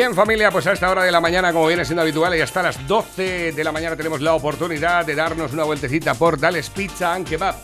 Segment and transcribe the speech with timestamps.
[0.00, 2.62] Bien familia, pues a esta hora de la mañana, como viene siendo habitual, y hasta
[2.62, 7.12] las 12 de la mañana tenemos la oportunidad de darnos una vueltecita por Dales Pizza
[7.12, 7.54] and Kebab.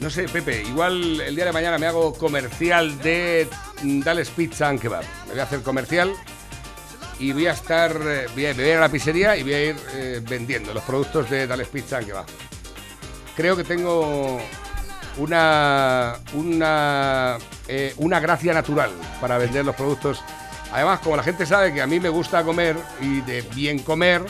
[0.00, 3.46] No sé, Pepe, igual el día de mañana me hago comercial de
[3.82, 5.04] Dales Pizza and Kebab.
[5.26, 6.14] Me voy a hacer comercial
[7.18, 9.52] y voy a estar, eh, voy a, voy a ir a la pizzería y voy
[9.52, 12.26] a ir eh, vendiendo los productos de Dales Pizza and Kebab.
[13.36, 14.40] Creo que tengo
[15.18, 17.36] una, una,
[17.68, 20.24] eh, una gracia natural para vender los productos.
[20.72, 24.22] Además, como la gente sabe que a mí me gusta comer y de bien comer,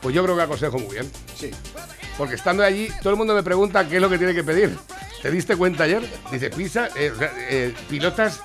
[0.00, 1.10] pues yo creo que aconsejo muy bien.
[1.34, 1.50] Sí.
[2.16, 4.76] Porque estando allí, todo el mundo me pregunta qué es lo que tiene que pedir.
[5.22, 6.02] ¿Te diste cuenta ayer?
[6.30, 7.12] Dice, pizza, eh,
[7.50, 8.40] eh, pilotas,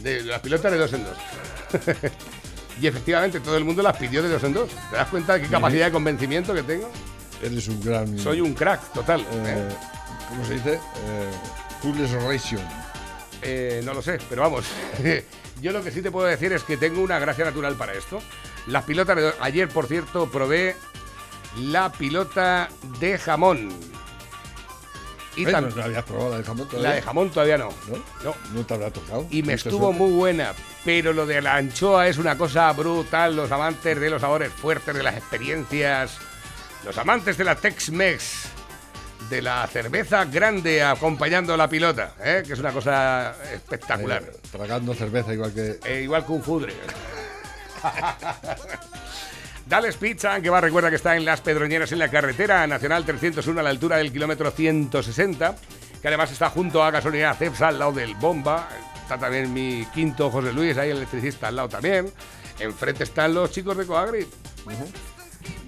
[0.00, 1.16] de, las pilotas de dos en dos.
[2.80, 4.70] y efectivamente, todo el mundo las pidió de dos en dos.
[4.90, 6.90] ¿Te das cuenta de qué capacidad de convencimiento que tengo?
[7.42, 8.18] Eres un gran.
[8.18, 9.20] Soy un crack total.
[9.20, 9.24] ¿eh?
[9.46, 9.68] eh,
[10.28, 10.74] ¿Cómo se dice?
[10.74, 11.30] Eh,
[11.80, 12.62] Fullest Ration.
[13.42, 14.66] Eh, no lo sé, pero vamos.
[15.60, 18.20] Yo lo que sí te puedo decir es que tengo una gracia natural para esto.
[18.66, 19.32] Las pilotas de...
[19.40, 20.76] Ayer, por cierto, probé
[21.56, 22.68] la pilota
[23.00, 23.70] de jamón.
[25.36, 26.94] Y Ay, no, no habías probado la de jamón la todavía.
[26.94, 27.68] de jamón todavía no.
[27.88, 27.96] ¿No?
[28.24, 28.34] No.
[28.52, 29.26] No te habrá tocado.
[29.30, 29.98] Y me estuvo suerte.
[29.98, 30.52] muy buena,
[30.84, 33.36] pero lo de la anchoa es una cosa brutal.
[33.36, 36.18] Los amantes de los sabores fuertes, de las experiencias,
[36.84, 38.48] los amantes de la Tex-Mex,
[39.28, 42.42] de la cerveza grande acompañando a la pilota, ¿eh?
[42.46, 44.22] que es una cosa espectacular.
[44.22, 45.78] Eh, tragando cerveza igual que.
[45.84, 46.72] Eh, igual que un fudre.
[49.66, 53.60] Dales Pizza, que va, recuerda que está en Las Pedroñeras, en la carretera nacional 301,
[53.60, 55.56] a la altura del kilómetro 160,
[56.00, 58.66] que además está junto a gasolina Cepsa, al lado del Bomba.
[59.02, 62.10] Está también mi quinto José Luis, ahí el electricista al lado también.
[62.58, 64.26] Enfrente están los chicos de Coagri,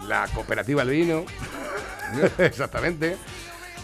[0.08, 1.24] la cooperativa del vino,
[2.38, 3.16] exactamente,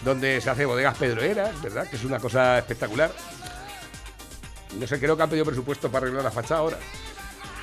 [0.03, 1.87] donde se hace bodegas pedroeras, ¿verdad?
[1.87, 3.11] Que es una cosa espectacular.
[4.79, 6.77] No sé, creo que han pedido presupuesto para arreglar la fachada ahora.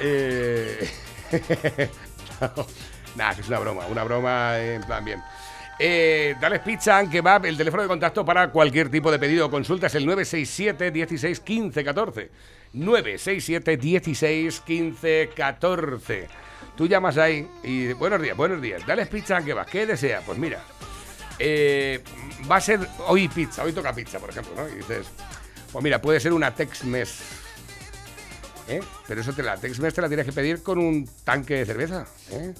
[0.00, 0.90] Eh...
[2.40, 2.66] no,
[3.16, 5.22] Nada, es una broma, una broma en plan bien.
[5.78, 9.50] Eh, Dales Pizza and Kebab, el teléfono de contacto para cualquier tipo de pedido o
[9.50, 12.30] consulta es el 967 16 15 14.
[12.72, 16.28] 967 16 15 14.
[16.76, 18.86] Tú llamas ahí y buenos días, buenos días.
[18.86, 20.22] Dales Pizza and Kebab, ¿qué desea?
[20.24, 20.60] Pues mira,
[21.38, 22.02] eh,
[22.50, 24.68] va a ser hoy pizza, hoy toca pizza, por ejemplo, ¿no?
[24.68, 25.06] Y dices,
[25.72, 27.44] pues mira, puede ser una Tex-Mex.
[28.68, 28.80] ¿eh?
[29.06, 32.06] Pero eso te la Tex-Mex te la tienes que pedir con un tanque de cerveza.
[32.30, 32.54] ¿eh?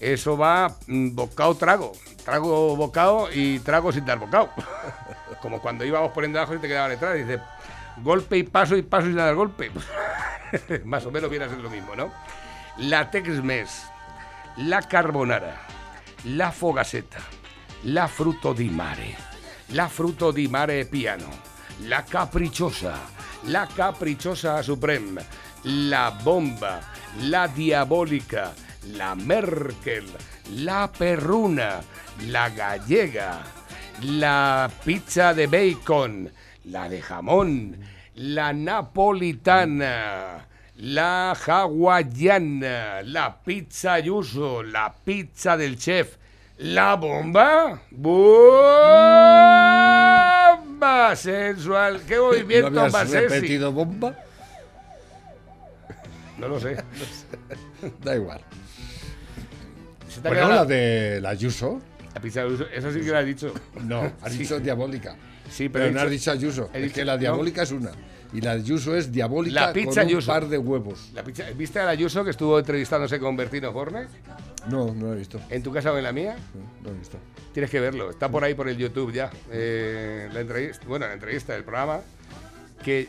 [0.00, 1.92] Eso va mm, bocado trago,
[2.24, 4.50] trago bocado y trago sin dar bocado.
[5.42, 7.40] Como cuando íbamos poniendo abajo y te quedaba detrás, dice
[7.98, 9.70] golpe y paso y paso sin dar golpe.
[10.84, 12.12] Más o menos viene a ser lo mismo, ¿no?
[12.78, 13.84] La Tex-Mex,
[14.56, 15.66] la carbonara,
[16.24, 17.18] la fogaseta,
[17.86, 19.16] la fruto di mare,
[19.68, 21.28] la fruto di mare piano,
[21.86, 22.96] la capricciosa,
[23.46, 25.24] la capricciosa supreme,
[25.62, 26.80] la bomba,
[27.22, 28.54] la diabólica,
[28.92, 30.08] la Merkel,
[30.62, 31.82] la perruna,
[32.28, 33.42] la gallega,
[34.02, 36.30] la pizza de bacon,
[36.70, 37.76] la de jamón,
[38.14, 46.16] la napolitana, la hawaiana, la pizza yuso, la pizza del chef,
[46.62, 47.80] la bomba.
[50.22, 51.16] ¡Bomba!
[51.16, 52.00] Sensual.
[52.06, 53.28] ¿Qué movimiento ¿No más sexy?
[53.34, 54.14] repetido bomba?
[56.38, 56.76] No lo sé.
[58.04, 58.40] Da igual.
[60.08, 61.80] ¿Se te ha Bueno, la la, de la Ayuso.
[62.14, 62.66] la pizza de Ayuso?
[62.72, 63.52] Eso sí que lo has dicho.
[63.82, 64.38] No, has Sí.
[64.38, 65.16] dicho diabólica.
[65.50, 66.70] Sí, pero, Pero, he no has dicho- dicho Ayuso.
[66.72, 67.18] he Es dicho- que la no.
[67.18, 67.90] diabólica es una.
[68.32, 71.10] Y la Ayuso es diabólica La pizza con un par de huevos.
[71.14, 74.08] la pizza- ¿Viste a la Ayuso que estuvo entrevistándose con Bertino Fornes?
[74.68, 75.40] No, no lo he visto.
[75.50, 76.36] ¿En tu casa o en la mía?
[76.54, 77.18] No, no he visto.
[77.52, 79.30] Tienes que verlo, está por ahí por el YouTube ya.
[79.50, 82.00] Eh, la entrevista, bueno, la entrevista del programa,
[82.82, 83.06] que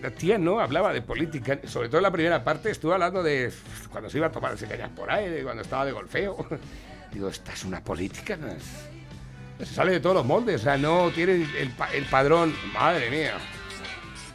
[0.00, 3.50] la tía no hablaba de política, sobre todo en la primera parte estuvo hablando de
[3.90, 6.46] cuando se iba a tomarse cañas por aire, cuando estaba de golfeo.
[7.12, 10.78] Digo, esta es una política, no es- se sale de todos los moldes, o sea,
[10.78, 13.34] no tiene el, el padrón, madre mía.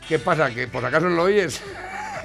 [0.07, 0.53] ¿Qué pasa?
[0.53, 1.63] ¿Que por acaso no lo oyes?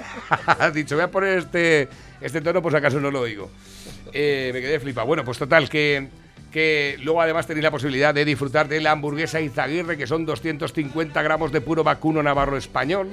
[0.45, 1.89] Has dicho, voy a poner este,
[2.21, 3.49] este tono, por acaso no lo oigo.
[4.13, 5.03] Eh, me quedé flipa.
[5.03, 6.07] Bueno, pues total, que,
[6.51, 11.21] que luego además tenéis la posibilidad de disfrutar de la hamburguesa Izaguirre, que son 250
[11.23, 13.09] gramos de puro vacuno navarro español.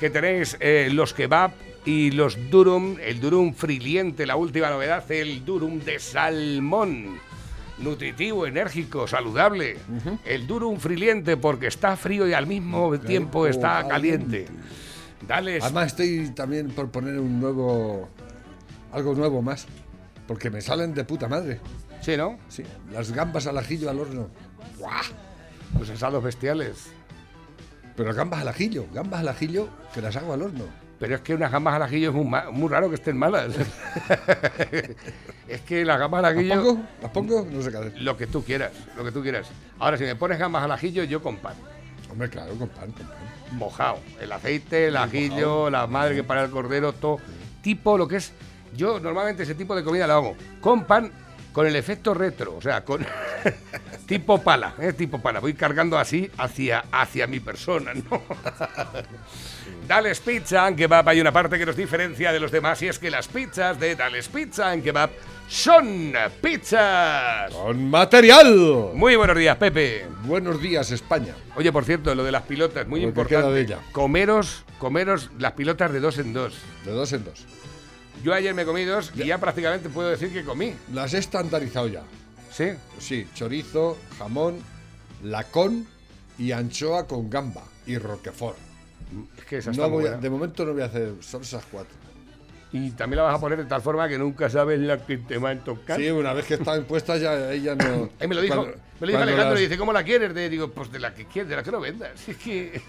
[0.00, 1.52] Que tenéis eh, los kebab
[1.84, 7.20] y los durum, el durum friliente, la última novedad, el durum de salmón.
[7.78, 9.76] Nutritivo, enérgico, saludable.
[10.24, 14.46] El durum friliente porque está frío y al mismo tiempo está o caliente.
[15.26, 15.58] Dale.
[15.60, 18.08] Además estoy también por poner un nuevo...
[18.92, 19.66] Algo nuevo más.
[20.26, 21.60] Porque me salen de puta madre.
[22.00, 22.38] Sí, ¿no?
[22.48, 22.62] Sí,
[22.92, 24.28] las gambas al ajillo al horno.
[24.78, 25.04] ¡Guau!
[25.78, 26.90] Los asados bestiales.
[27.96, 30.64] Pero gambas al ajillo, gambas al ajillo que las hago al horno.
[30.98, 32.14] Pero es que unas gambas al ajillo es
[32.52, 33.54] muy, raro que estén malas.
[35.48, 36.86] es que las gambas al ¿Las ajillo, pongo?
[37.02, 37.46] ¿Las pongo?
[37.50, 38.00] No sé qué hacer.
[38.00, 39.48] lo que tú quieras, lo que tú quieras.
[39.78, 41.54] Ahora, si me pones gambas al ajillo, yo con pan.
[42.10, 43.16] Hombre, claro, con pan, con pan.
[43.52, 43.98] Mojado.
[44.20, 47.18] El aceite, el ajillo, la madre que para el cordero, todo.
[47.62, 48.32] Tipo lo que es.
[48.74, 51.12] Yo normalmente ese tipo de comida lo hago con pan,
[51.52, 52.56] con el efecto retro.
[52.56, 53.04] O sea, con.
[54.06, 54.94] tipo pala, ¿eh?
[54.94, 55.40] Tipo pala.
[55.40, 58.22] Voy cargando así hacia, hacia mi persona, ¿no?
[59.86, 62.98] Dales Pizza and Kebab hay una parte que nos diferencia de los demás y es
[62.98, 65.10] que las pizzas de Dales Pizza and Kebab
[65.48, 67.52] son pizzas.
[67.52, 68.90] ¡Con material!
[68.94, 70.06] Muy buenos días, Pepe.
[70.24, 71.34] Buenos días, España.
[71.54, 73.48] Oye, por cierto, lo de las pilotas, muy Lo importante.
[73.52, 73.78] de ella.
[73.92, 76.54] Comeros, comeros las pilotas de dos en dos.
[76.84, 77.44] De dos en dos.
[78.24, 80.74] Yo ayer me comí dos y ya prácticamente puedo decir que comí.
[80.92, 82.02] Las he estandarizado ya.
[82.50, 82.70] ¿Sí?
[82.98, 84.58] Sí, chorizo, jamón,
[85.22, 85.86] lacón
[86.38, 88.56] y anchoa con gamba y roquefort.
[89.38, 91.42] Es que esa No está muy voy a- de momento no voy a hacer, son
[91.42, 91.94] esas cuatro.
[92.72, 95.38] Y también la vas a poner de tal forma que nunca sabes la que te
[95.38, 95.98] va a tocar.
[95.98, 98.10] Sí, una vez que están puestas ya ella no...
[98.20, 100.34] Ahí me lo dijo, cuando- me lo dijo Alejandro las- y dice, ¿cómo la quieres?
[100.34, 102.18] De, digo, pues de la que quieres, de la que no vendas.
[102.18, 102.80] Si es que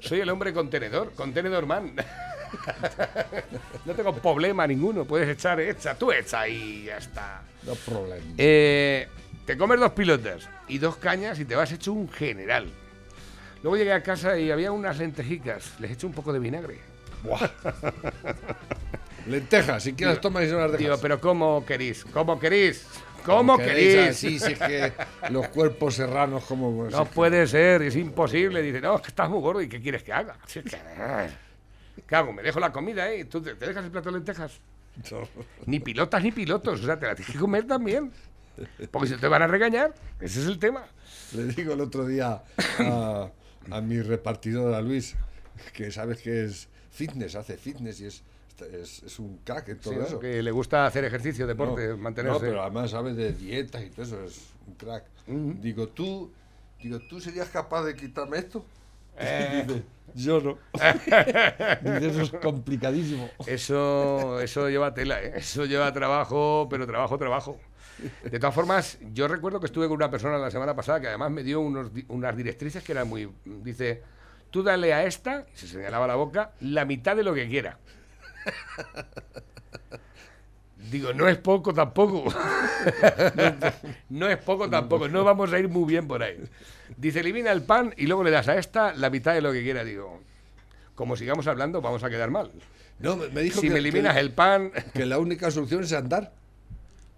[0.00, 1.94] soy el hombre contenedor, contenedor man.
[3.84, 7.42] no tengo problema ninguno, puedes echar, echa, tú echa y ya está.
[7.64, 8.24] No problema.
[8.38, 9.08] Eh,
[9.44, 12.70] te comes dos pilotas y dos cañas y te vas hecho un general.
[13.62, 16.78] Luego llegué a casa y había unas lentejicas, les eché un poco de vinagre.
[17.22, 17.48] Buah.
[19.28, 20.78] Lentejas, si quieres dejas.
[20.78, 22.04] Digo, pero ¿cómo querís?
[22.06, 22.84] ¿Cómo querís?
[23.24, 24.16] ¿Cómo queréis?
[24.16, 24.92] Así, si es que
[25.30, 26.88] los cuerpos serranos como...
[26.90, 28.62] No puede ser, es imposible.
[28.62, 30.36] Dice, no, es que estás muy gordo y ¿qué quieres que haga?
[30.56, 31.30] Eh,
[32.06, 32.32] ¿Qué hago?
[32.32, 33.26] ¿Me dejo la comida, eh?
[33.26, 34.60] ¿Tú te, te dejas el plato de lentejas?
[35.10, 35.28] No.
[35.66, 38.10] Ni pilotas ni pilotos, o sea, te la tienes que comer también.
[38.90, 40.84] Porque si te van a regañar, ese es el tema.
[41.32, 42.42] Le digo el otro día
[42.78, 43.28] a,
[43.70, 45.14] a mi repartidor, a Luis,
[45.72, 48.22] que sabes que es fitness, hace fitness y es,
[48.72, 50.06] es, es un crack en todo Sí, ¿no?
[50.06, 50.18] eso.
[50.20, 52.40] Que le gusta hacer ejercicio, No, deporte, No, mantenerse.
[52.40, 55.04] pero además sabe de dietas y todo eso, es un crack.
[55.26, 56.30] Digo, ¿tú,
[56.82, 58.64] digo, ¿tú serías capaz de quitarme esto?
[59.18, 59.64] Eh.
[59.68, 59.82] Dice,
[60.14, 60.58] yo no.
[60.72, 63.28] Dice, eso es complicadísimo.
[63.46, 65.34] Eso, eso lleva tela, ¿eh?
[65.36, 67.60] Eso lleva trabajo, pero trabajo, trabajo.
[68.22, 71.30] De todas formas, yo recuerdo que estuve con una persona la semana pasada que además
[71.30, 73.30] me dio unos, unas directrices que eran muy...
[73.44, 74.02] Dice,
[74.50, 77.78] tú dale a esta, y se señalaba la boca, la mitad de lo que quiera.
[80.90, 82.24] Digo, no es poco tampoco.
[84.10, 86.42] no es poco tampoco, no vamos a ir muy bien por ahí.
[86.96, 89.62] Dice, elimina el pan y luego le das a esta la mitad de lo que
[89.62, 89.84] quiera.
[89.84, 90.20] Digo,
[90.94, 92.50] como sigamos hablando, vamos a quedar mal.
[92.98, 94.72] No, me, me dijo Si que, me eliminas que- el pan...
[94.92, 96.32] que la única solución es andar.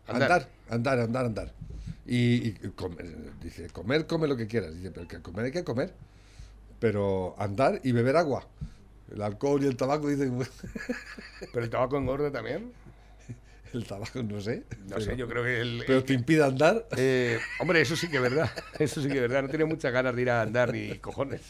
[0.07, 0.49] Andar.
[0.69, 1.53] Andar, andar, andar.
[2.07, 3.07] Y, y comer,
[3.43, 4.75] dice, comer, come lo que quieras.
[4.75, 5.95] Dice, pero que comer hay que comer.
[6.79, 8.47] Pero andar y beber agua.
[9.11, 10.31] El alcohol y el tabaco, dice,
[11.53, 12.73] Pero el tabaco engorda también.
[13.77, 14.63] El tabaco no sé.
[14.89, 15.83] No sé, yo creo que el...
[15.87, 16.87] Pero te impide andar.
[16.97, 18.51] eh, hombre, eso sí que es verdad.
[18.79, 19.43] Eso sí que es verdad.
[19.43, 21.41] No tiene muchas ganas de ir a andar ni cojones.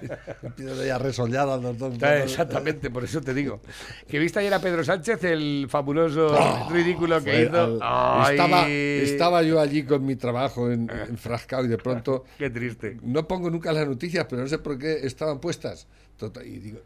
[0.42, 1.94] Impide ya resollada los dos.
[2.02, 3.60] Exactamente, por eso te digo.
[4.08, 6.36] Que viste ayer a Pedro Sánchez, el fabuloso
[6.70, 7.78] ridículo que hizo.
[7.82, 12.96] al- estaba, estaba yo allí con mi trabajo en, enfrascado y de pronto Qué triste.
[13.02, 15.86] no pongo nunca las noticias, pero no sé por qué estaban puestas.
[16.16, 16.80] Total, y digo,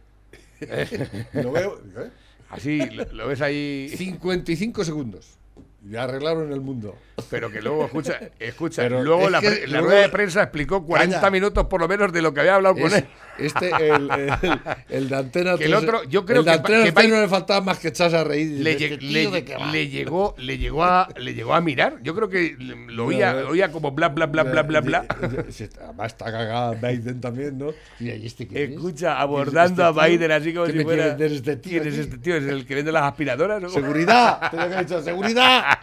[1.35, 2.11] lo veo, ¿eh?
[2.51, 3.93] Así, lo, lo ves ahí.
[3.97, 5.39] 55 segundos.
[5.87, 6.97] Y arreglaron el mundo.
[7.29, 8.83] Pero que luego, escucha, escucha.
[8.83, 11.31] Pero luego es la, que la luego- rueda de prensa explicó 40 Calla.
[11.31, 13.07] minutos por lo menos de lo que había hablado con él.
[13.39, 16.57] Este, el, el, el de Antena Que el 3, otro- yo creo el de que-
[16.59, 18.61] Antena que 3 va- no le faltaba más que echarse a reír.
[18.61, 19.67] le, lle- "¿Este le tío de lle- qué va?".
[19.73, 23.49] le llegó le llegó a le llegó a mirar yo creo que lo oía No,
[23.49, 27.71] oía como bla bla bla bla bla bla Además está cagada Biden también, ¿no?
[28.01, 28.71] Y ahí este quién es?
[28.77, 30.11] escucha abordando ¿Este a tío?
[30.19, 32.67] Biden así como ¿Qué si fuera vender este tío quién es este tío es el
[32.67, 33.69] que vende las aspiradoras ¿no?
[33.69, 34.41] ¡Seguridad!
[34.51, 35.65] Tenía que haber dicho, ¡seguridad!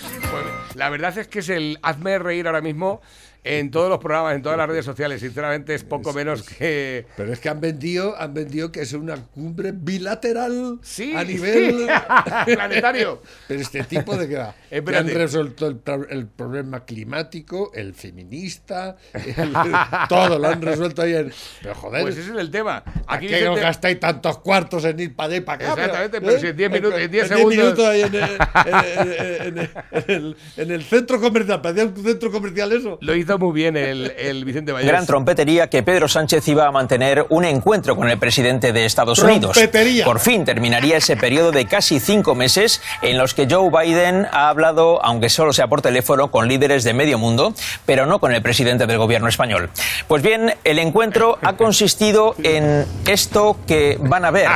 [0.00, 3.00] Pues, la verdad es que es el hazme reír ahora mismo
[3.50, 7.32] en todos los programas en todas las redes sociales sinceramente es poco menos que Pero
[7.32, 11.86] es que han vendido, han vendido que es una cumbre bilateral sí a nivel
[12.44, 14.54] planetario Pero este tipo de qué va?
[14.70, 19.52] Que han resuelto el, el problema climático, el feminista, el-
[20.10, 21.32] todo lo han resuelto ahí en.
[21.62, 24.84] Pero joder, pues ese es el tema aquí ¿a qué no Vicente- gastáis tantos cuartos
[24.84, 25.74] en ir para allá para acá?
[25.74, 29.70] Exactamente, pero si en 10 minutos- en 10 10 segundos- minutos ahí en, el- en-
[30.08, 32.98] en- en el centro comercial, parecía un centro comercial eso.
[33.00, 34.88] lo hizo muy bien el, el Vicente Vallés.
[34.88, 39.18] Gran trompetería que Pedro Sánchez iba a mantener un encuentro con el presidente de Estados
[39.20, 39.52] Unidos.
[39.52, 40.04] Trompetería.
[40.04, 44.48] Por fin terminaría ese periodo de casi cinco meses en los que Joe Biden ha
[44.48, 47.54] hablado, aunque solo sea por teléfono, con líderes de medio mundo,
[47.86, 49.70] pero no con el presidente del gobierno español.
[50.06, 54.48] Pues bien, el encuentro ha consistido en esto que van a ver.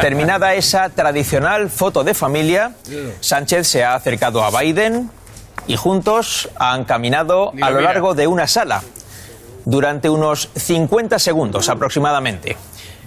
[0.00, 2.72] Terminada esa tradicional foto de familia,
[3.20, 5.10] Sánchez se ha acercado a Biden
[5.66, 8.82] y juntos han caminado a lo largo de una sala
[9.64, 12.56] durante unos 50 segundos aproximadamente.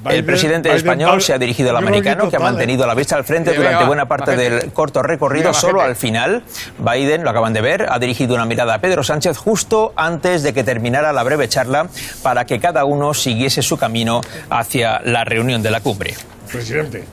[0.05, 3.53] El presidente español se ha dirigido al americano, que ha mantenido la vista al frente
[3.53, 5.53] durante buena parte del corto recorrido.
[5.53, 6.43] Solo al final,
[6.77, 10.53] Biden, lo acaban de ver, ha dirigido una mirada a Pedro Sánchez justo antes de
[10.53, 11.87] que terminara la breve charla
[12.21, 16.15] para que cada uno siguiese su camino hacia la reunión de la cumbre.
[16.49, 17.05] Presidente.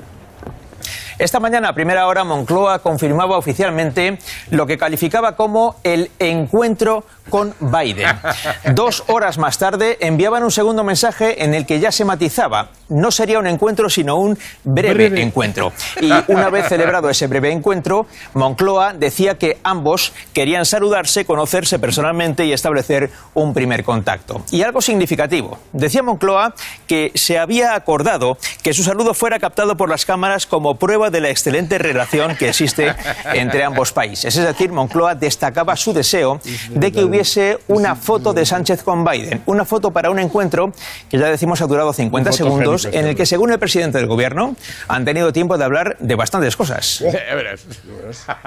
[1.19, 4.19] Esta mañana, a primera hora, Moncloa confirmaba oficialmente
[4.51, 8.09] lo que calificaba como el encuentro con Biden.
[8.75, 12.71] Dos horas más tarde enviaban un segundo mensaje en el que ya se matizaba.
[12.89, 15.23] No sería un encuentro, sino un breve, Breve.
[15.23, 15.73] encuentro.
[16.01, 22.45] Y una vez celebrado ese breve encuentro, Moncloa decía que ambos querían saludarse, conocerse personalmente
[22.45, 24.43] y establecer un primer contacto.
[24.51, 25.59] Y algo significativo.
[25.73, 26.55] Decía Moncloa
[26.87, 31.21] que se había acordado que su saludo fuera captado por las cámaras como prueba de
[31.21, 32.95] la excelente relación que existe
[33.33, 34.37] entre ambos países.
[34.37, 39.43] Es decir, Moncloa destacaba su deseo de que hubiese una foto de Sánchez con Biden.
[39.47, 40.73] Una foto para un encuentro
[41.09, 44.07] que ya decimos ha durado 50 Muy segundos, en el que, según el presidente del
[44.07, 44.57] gobierno,
[44.89, 47.05] han tenido tiempo de hablar de bastantes cosas.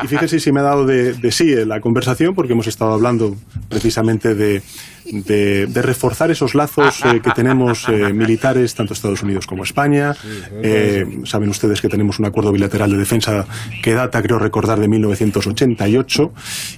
[0.04, 3.36] Y fíjese si me ha dado de, de sí la conversación, porque hemos estado hablando
[3.70, 4.62] precisamente de,
[5.12, 10.16] de- de reforzar esos lazos eh, que tenemos eh, militares, tanto Estados Unidos como España.
[10.64, 13.46] Eh, saben ustedes que tenemos un acuerdo bilateral de defensa
[13.82, 16.34] que data, creo recordar, de 1988.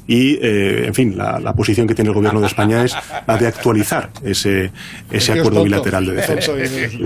[0.08, 2.96] Y, eh, en fin, la, la posición que tiene el gobierno de España es
[3.28, 4.72] la de actualizar ese,
[5.12, 6.52] ese acuerdo bilateral de defensa.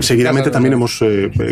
[0.00, 1.02] Seguidamente también hemos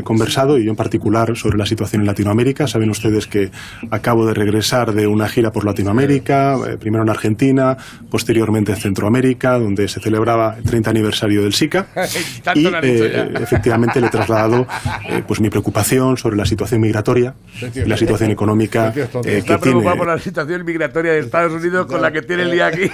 [0.04, 2.66] conversado, y yo en particular, sobre la situación en Latinoamérica.
[2.66, 3.50] Saben ustedes que
[3.90, 7.76] acabo de regresar de una gira por Latinoamérica, eh, primero en Argentina,
[8.10, 11.86] posteriormente en Centroamérica, donde se celebraba el 30 aniversario del SICA.
[12.54, 14.66] Y eh, efectivamente le he trasladado
[15.08, 17.34] eh, pues mi preocupación sobre la situación migratoria
[17.74, 21.52] y la situación económica eh, Está que tiene preocupado por la situación migratoria de Estados
[21.52, 22.90] Unidos con la que tiene el día aquí.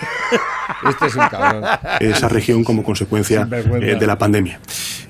[0.89, 1.65] Este es un cabrón.
[2.01, 4.61] esa región como consecuencia eh, de la pandemia.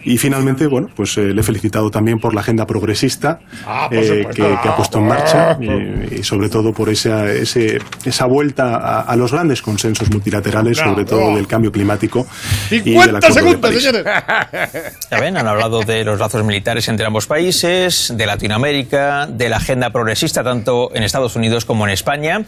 [0.05, 4.27] Y finalmente, bueno, pues eh, le he felicitado también por la agenda progresista Ah, eh,
[4.35, 8.77] que, que ha puesto en marcha y, y sobre todo por esa, ese- esa vuelta
[8.77, 12.26] a, a los grandes consensos multilaterales, sobre todo del cambio climático
[12.71, 14.05] y del 50 Acuerdo de segundos, señores.
[15.11, 19.57] Ya ven, han hablado de los lazos militares entre ambos países, de Latinoamérica, de la
[19.57, 22.43] agenda progresista tanto en Estados Unidos como en España,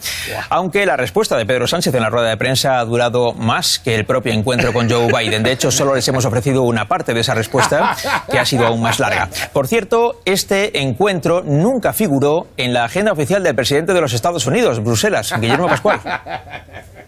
[0.49, 3.95] aunque la respuesta de Pedro Sánchez en la rueda de prensa ha durado más que
[3.95, 5.43] el propio encuentro con Joe Biden.
[5.43, 7.95] De hecho, solo les hemos ofrecido una parte de esa respuesta,
[8.29, 9.29] que ha sido aún más larga.
[9.53, 14.45] Por cierto, este encuentro nunca figuró en la agenda oficial del presidente de los Estados
[14.45, 15.99] Unidos, Bruselas, Guillermo Pascual.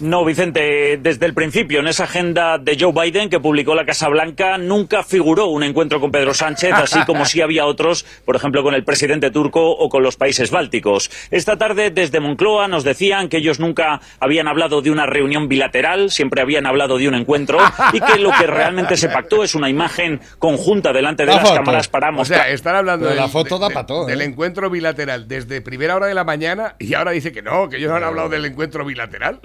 [0.00, 4.08] No, Vicente, desde el principio en esa agenda de Joe Biden que publicó la Casa
[4.08, 8.62] Blanca nunca figuró un encuentro con Pedro Sánchez, así como sí había otros, por ejemplo,
[8.62, 11.10] con el presidente turco o con los países bálticos.
[11.32, 16.12] Esta tarde desde Moncloa nos decían que ellos nunca habían hablado de una reunión bilateral,
[16.12, 17.58] siempre habían hablado de un encuentro
[17.92, 21.42] y que lo que realmente se pactó es una imagen conjunta delante de La las
[21.42, 21.54] foto.
[21.56, 22.42] cámaras para O mostrar.
[22.44, 24.24] sea, están hablando Pero la foto de- da de- todo, del ¿eh?
[24.26, 27.90] encuentro bilateral desde primera hora de la mañana y ahora dice que no, que ellos
[27.90, 29.40] no han hablado del encuentro bilateral.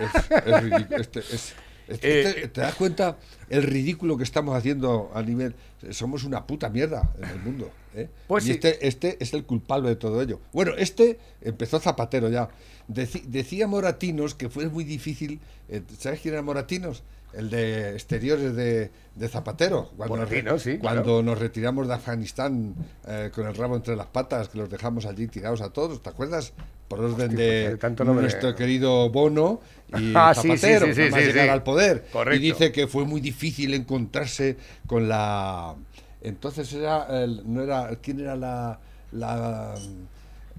[0.00, 1.00] Es, es ridículo.
[1.00, 1.54] Este- es-
[1.88, 3.16] este- Eh, este- ¿Te das cuenta
[3.48, 5.54] el ridículo que estamos haciendo a nivel...
[5.90, 7.70] Somos una puta mierda en el mundo.
[7.94, 8.08] ¿eh?
[8.26, 8.52] Pues y sí.
[8.54, 10.40] este, este es el culpable de todo ello.
[10.52, 12.48] Bueno, este empezó Zapatero ya.
[12.88, 15.40] Deci- decía Moratinos que fue muy difícil...
[15.68, 17.02] eh, ¿Sabes quién era Moratinos?
[17.34, 19.90] El de exteriores de, de Zapatero.
[19.96, 21.22] Cuando, nos, re- Moratinos, sí, cuando claro.
[21.22, 22.74] nos retiramos de Afganistán
[23.06, 26.08] eh, con el rabo entre las patas, que los dejamos allí tirados a todos, ¿te
[26.08, 26.54] acuerdas?
[26.88, 29.60] Por orden de pues, tanto nuestro querido Bono
[29.98, 32.06] y Ah, Zapatero, sí, llegar al poder.
[32.10, 32.36] Correcto.
[32.36, 34.56] Y dice que fue muy difícil encontrarse
[34.86, 35.74] con la...
[36.22, 37.22] Entonces era...
[37.22, 38.80] el- no era ¿Quién era la,
[39.12, 39.74] la,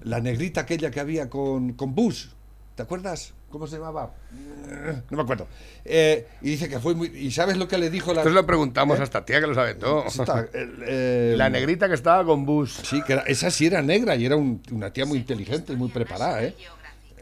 [0.04, 2.26] la negrita aquella que había con, con Bush?
[2.76, 3.34] ¿Te acuerdas?
[3.50, 4.12] ¿Cómo se llamaba?
[5.10, 5.46] No me acuerdo.
[5.84, 7.08] Eh, y dice que fue muy...
[7.08, 8.20] ¿Y sabes lo que le dijo la...
[8.20, 9.00] Entonces lo preguntamos ¿Eh?
[9.00, 10.04] a esta tía que lo sabe todo.
[10.06, 12.70] Esta, eh, La negrita que estaba con Bush.
[12.84, 15.76] Sí, que era- esa sí era negra y era un- una tía muy inteligente y
[15.76, 16.54] muy preparada, ¿eh?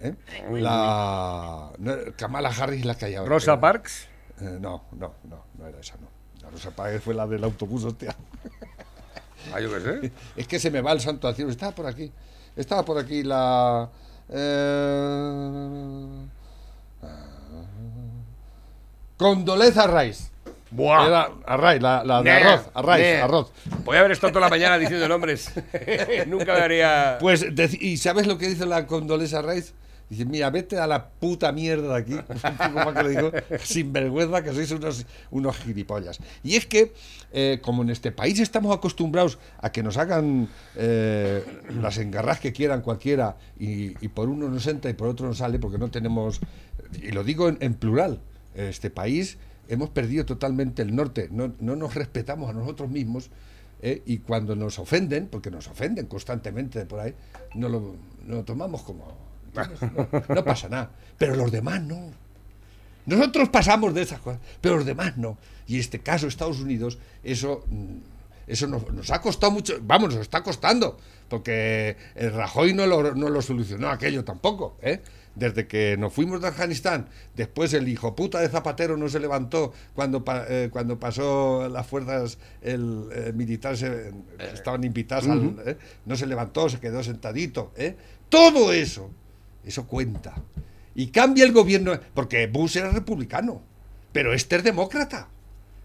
[0.02, 0.14] ¿Eh?
[0.52, 3.30] La no, Kamala Harris la que hay ahora.
[3.30, 3.58] Rosa.
[3.58, 4.06] Parks.
[4.40, 6.08] Eh, no, no, no, no era esa, no.
[6.42, 8.14] La Rosa Parks fue la del autobús, hostia.
[9.52, 10.12] Ah, yo qué sé.
[10.36, 11.50] Es que se me va el santo al cielo.
[11.50, 12.12] Estaba por aquí.
[12.54, 13.88] Estaba por aquí la.
[14.30, 16.26] Eh,
[19.16, 20.30] Condoleza Rice.
[20.70, 21.06] Buah.
[21.06, 21.30] Era
[21.80, 23.24] la, la de Nah, arroz, nah.
[23.24, 23.52] arroz.
[23.84, 25.50] Voy a haber estado toda la mañana diciendo nombres.
[26.26, 27.16] Nunca me haría.
[27.20, 27.44] Pues,
[27.80, 29.72] ¿y sabes lo que dice la Condoleza Rice?
[30.10, 32.14] Dice, mira, vete a la puta mierda de aquí.
[32.94, 33.30] Que le digo,
[33.62, 36.18] sin vergüenza que sois unos, unos gilipollas.
[36.42, 36.92] Y es que,
[37.32, 41.44] eh, como en este país estamos acostumbrados a que nos hagan eh,
[41.80, 45.38] las engarras que quieran cualquiera y, y por uno nos entra y por otro nos
[45.38, 46.40] sale, porque no tenemos,
[46.94, 48.20] y lo digo en, en plural,
[48.54, 49.38] este país
[49.68, 53.30] hemos perdido totalmente el norte, no, no nos respetamos a nosotros mismos
[53.82, 54.02] ¿eh?
[54.06, 57.14] y cuando nos ofenden, porque nos ofenden constantemente por ahí,
[57.54, 59.27] no lo, no lo tomamos como...
[59.96, 62.12] No, no pasa nada, pero los demás no.
[63.08, 65.38] Nosotros pasamos de esas cosas, pero los demás no.
[65.66, 67.96] Y en este caso, Estados Unidos, eso, mm,
[68.46, 70.98] eso nos, nos ha costado mucho, vamos, nos está costando,
[71.28, 75.00] porque el Rajoy no lo, no lo solucionó aquello tampoco, ¿eh?
[75.34, 79.72] Desde que nos fuimos de Afganistán, después el hijo puta de Zapatero no se levantó
[79.94, 83.84] cuando, eh, cuando pasó las fuerzas el, eh, militares
[84.52, 87.72] estaban invitadas, al, no se levantó, se quedó sentadito.
[88.28, 89.10] Todo eso,
[89.64, 90.34] eso cuenta.
[90.94, 93.62] Y cambia el gobierno, porque Bush era republicano,
[94.12, 95.28] pero este es demócrata.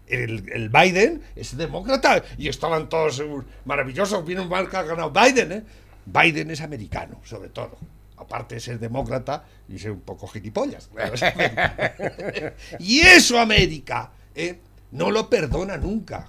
[0.06, 3.22] El, el Biden es demócrata y estaban todos
[3.64, 4.24] maravillosos.
[4.24, 5.52] Vino mal que ha ganado Biden.
[5.52, 5.64] ¿eh?
[6.04, 7.78] Biden es americano, sobre todo.
[8.16, 10.90] Aparte de ser demócrata y ser un poco gilipollas.
[12.78, 14.58] y eso América ¿eh?
[14.92, 16.28] no lo perdona nunca.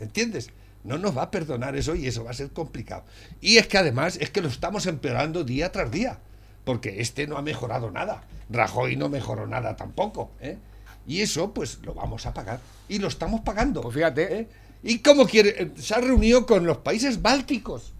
[0.00, 0.50] ¿Entiendes?
[0.84, 3.04] No nos va a perdonar eso y eso va a ser complicado.
[3.40, 6.18] Y es que además es que lo estamos empeorando día tras día.
[6.66, 8.24] Porque este no ha mejorado nada.
[8.50, 10.32] Rajoy no mejoró nada tampoco.
[10.40, 10.58] ¿eh?
[11.06, 12.58] Y eso, pues lo vamos a pagar.
[12.88, 13.80] Y lo estamos pagando.
[13.80, 14.40] Pues fíjate.
[14.40, 14.48] ¿eh?
[14.82, 15.50] ¿Y cómo quiere?
[15.62, 17.94] eh, Se ha reunido con los países bálticos.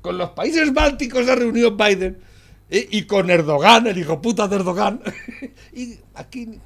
[0.00, 2.18] Con los países bálticos se ha reunido Biden.
[2.70, 2.86] ¿eh?
[2.92, 5.00] Y con Erdogan, el hijo puta de Erdogan.
[5.74, 6.60] y aquí ni,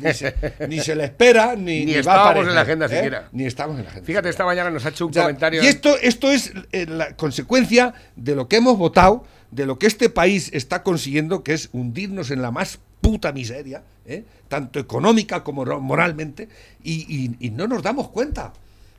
[0.00, 0.34] ni se,
[0.68, 2.88] ni se le espera, ni, Ni va a estábamos aparecer, en la agenda ¿eh?
[2.88, 3.28] siquiera.
[3.32, 4.06] Ni estamos en la agenda.
[4.06, 5.62] Fíjate, esta mañana nos ha hecho un O sea, comentario.
[5.62, 9.86] Y esto, esto es eh, la consecuencia de lo que hemos votado, de lo que
[9.86, 14.24] este país está consiguiendo, que es hundirnos en la más puta miseria, ¿eh?
[14.48, 16.48] tanto económica como moralmente,
[16.82, 18.52] y, y- y no nos damos cuenta.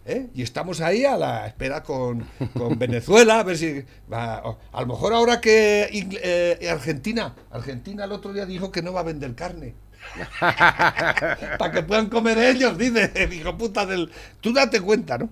[0.05, 0.27] ¿eh?
[0.33, 3.83] Y estamos ahí a la espera con, con Venezuela, a ver si...
[4.09, 5.89] o- a lo mejor ahora que
[6.23, 9.75] eh, Argentina, Argentina el otro día dijo que no va a vender carne.
[10.39, 14.09] Para que puedan comer ellos, dice el hijo puta del.
[14.41, 15.29] Tú date cuenta, ¿no?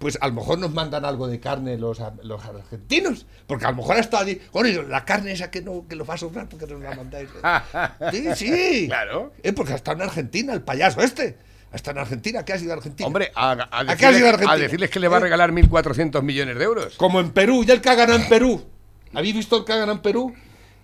[0.00, 3.76] Pues a lo mejor nos mandan algo de carne los, los argentinos, porque a lo
[3.76, 4.40] mejor ha estado allí.
[4.50, 7.28] Bueno, la carne esa que no que los va a sobrar, porque nos la mandáis.
[8.10, 8.84] Sí, sí.
[8.88, 9.32] Claro.
[9.42, 11.36] Eh, porque ha estado en Argentina, el payaso este.
[11.72, 13.06] Ha estado en Argentina, ¿qué ha sido Argentina?
[13.06, 14.52] Hombre, a, a ¿A qué has ido decirles, a Argentina?
[14.52, 15.22] a decirles que le va a ¿Eh?
[15.22, 16.96] regalar 1.400 millones de euros.
[16.96, 18.64] Como en Perú, ya el que ha ganado en Perú.
[19.12, 20.34] ¿Habéis visto el que ha ganado en Perú?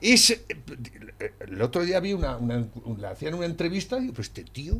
[0.00, 0.44] Es, eh,
[1.40, 2.66] el otro día vi una, una-
[2.98, 4.78] le hacían una entrevista y digo, pues este tío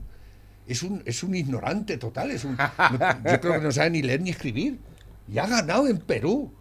[0.67, 2.31] es un, es un ignorante total.
[2.31, 4.79] Es un, no- yo creo que no sabe ni leer ni escribir.
[5.33, 6.53] Y ha ganado en Perú.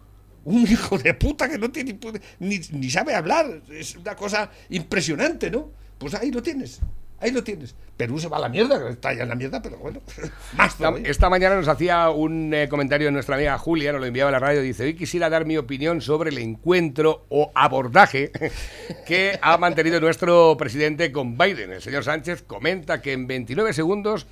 [0.44, 1.98] Un hijo de puta que no tiene
[2.38, 3.62] ni, ni sabe hablar.
[3.70, 5.70] Es una cosa impresionante, ¿no?
[5.98, 6.80] Pues ahí lo tienes.
[7.18, 7.74] Ahí lo tienes.
[7.96, 10.00] Perú se va a la mierda, está ya en la mierda, pero bueno,
[10.56, 14.28] más Esta, esta mañana nos hacía un eh, comentario nuestra amiga Julia, nos lo enviaba
[14.28, 18.32] a la radio, dice, hoy quisiera dar mi opinión sobre el encuentro o abordaje
[19.06, 21.72] que ha mantenido nuestro presidente con Biden.
[21.72, 24.26] El señor Sánchez comenta que en 29 segundos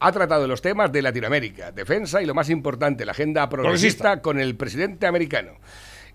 [0.00, 4.22] ha tratado los temas de Latinoamérica, defensa y lo más importante, la agenda progresista Progresista.
[4.22, 5.52] con el presidente americano.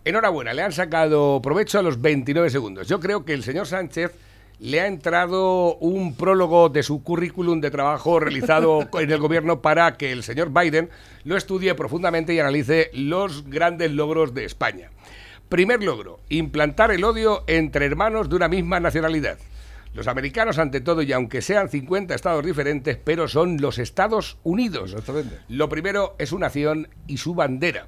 [0.03, 2.87] Enhorabuena, le han sacado provecho a los 29 segundos.
[2.87, 4.13] Yo creo que el señor Sánchez
[4.59, 9.97] le ha entrado un prólogo de su currículum de trabajo realizado en el gobierno para
[9.97, 10.89] que el señor Biden
[11.23, 14.89] lo estudie profundamente y analice los grandes logros de España.
[15.49, 19.37] Primer logro, implantar el odio entre hermanos de una misma nacionalidad.
[19.93, 24.91] Los americanos, ante todo, y aunque sean 50 estados diferentes, pero son los Estados Unidos.
[24.91, 25.39] Exactamente.
[25.47, 27.87] Lo primero es su nación y su bandera.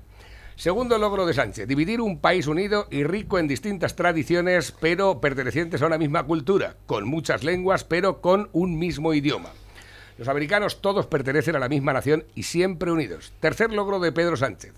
[0.60, 5.82] Segundo logro de Sánchez, dividir un país unido y rico en distintas tradiciones, pero pertenecientes
[5.82, 9.52] a una misma cultura, con muchas lenguas, pero con un mismo idioma.
[10.17, 13.32] Los americanos todos pertenecen a la misma nación y siempre unidos.
[13.39, 14.74] Tercer logro de Pedro Sánchez,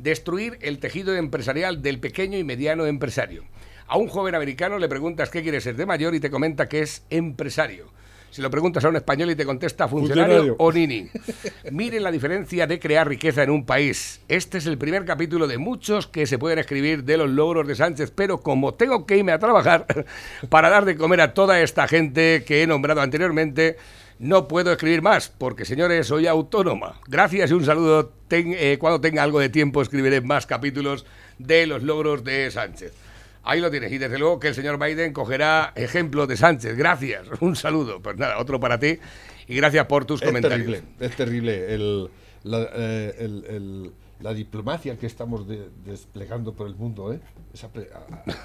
[0.00, 3.44] destruir el tejido empresarial del pequeño y mediano empresario.
[3.86, 6.80] A un joven americano le preguntas qué quiere ser de mayor y te comenta que
[6.80, 7.86] es empresario.
[8.30, 10.56] Si lo preguntas a un español y te contesta funcionario, Funcionario.
[10.58, 11.08] o nini.
[11.72, 14.20] Miren la diferencia de crear riqueza en un país.
[14.28, 17.74] Este es el primer capítulo de muchos que se pueden escribir de los logros de
[17.74, 19.84] Sánchez, pero como tengo que irme a trabajar
[20.48, 23.76] para dar de comer a toda esta gente que he nombrado anteriormente,
[24.20, 27.00] no puedo escribir más, porque señores, soy autónoma.
[27.08, 28.12] Gracias y un saludo.
[28.28, 31.04] Ten- eh, cuando tenga algo de tiempo escribiré más capítulos
[31.38, 32.92] de los logros de Sánchez.
[33.42, 33.90] Ahí lo tienes.
[33.92, 36.76] Y desde luego que el señor Biden cogerá ejemplo de Sánchez.
[36.76, 37.26] Gracias.
[37.40, 38.00] Un saludo.
[38.00, 38.98] Pues nada, otro para ti.
[39.48, 40.58] Y gracias por tus Es comentarios.
[40.60, 42.10] terrible, es terrible el,
[42.44, 47.20] la, eh, el- el- la diplomacia que estamos de- desplegando por el mundo, ¿eh?
[47.54, 47.64] Es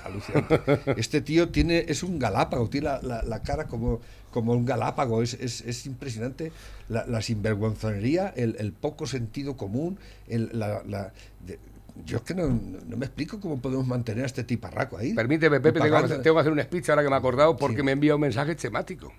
[0.06, 0.60] alucinante.
[0.98, 4.00] Este tío tiene, es un galápago, tiene la, la- la cara como,
[4.32, 6.52] como un galápago, es, es- es impresionante
[6.88, 11.12] la, sinvergüenzonería, el, el poco sentido común, el, la, la-
[11.46, 11.60] de-
[12.04, 15.14] yo es que no, no me explico cómo podemos mantener a este tiparraco ahí.
[15.14, 17.56] Permíteme, Pepe, tengo, que hacer- tengo que hacer un speech ahora que me he acordado
[17.56, 17.84] porque Sí.
[17.84, 19.14] me envía un mensaje temático.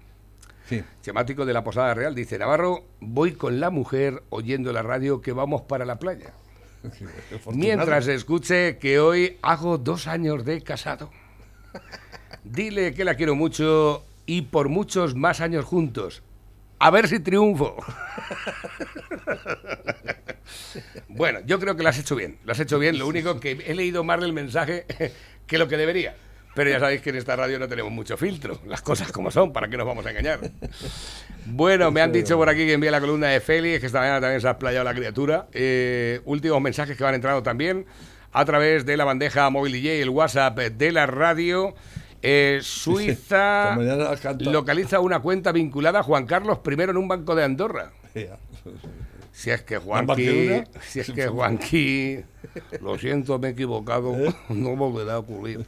[0.68, 0.82] Sí.
[1.02, 2.14] Temático de la Posada Real.
[2.14, 6.32] Dice, Navarro, voy con la mujer oyendo la radio que vamos para la playa.
[7.52, 11.10] Mientras escuche que hoy hago dos años de casado.
[12.44, 16.22] Dile que la quiero mucho y por muchos más años juntos.
[16.78, 17.76] A ver si triunfo.
[21.08, 22.38] Bueno, yo creo que lo has hecho bien.
[22.44, 22.98] Lo has hecho bien.
[22.98, 24.86] Lo único que he leído más el mensaje
[25.46, 26.14] que lo que debería.
[26.56, 28.58] Pero ya sabéis que en esta radio no tenemos mucho filtro.
[28.66, 30.40] Las cosas como son, ¿para qué nos vamos a engañar?
[31.44, 34.22] Bueno, me han dicho por aquí que envía la columna de Félix, que esta mañana
[34.22, 35.48] también se ha explayado la criatura.
[35.52, 37.84] Eh, últimos mensajes que van entrando también
[38.32, 41.74] a través de la bandeja móvil DJ, el WhatsApp de la radio.
[42.22, 43.76] Eh, Suiza
[44.40, 47.92] localiza una cuenta vinculada a Juan Carlos I en un banco de Andorra.
[49.36, 52.20] Si es que Juanqui, si es que Juanqui,
[52.80, 54.34] lo siento, me he equivocado, ¿Eh?
[54.48, 55.62] no volverá a ocurrir.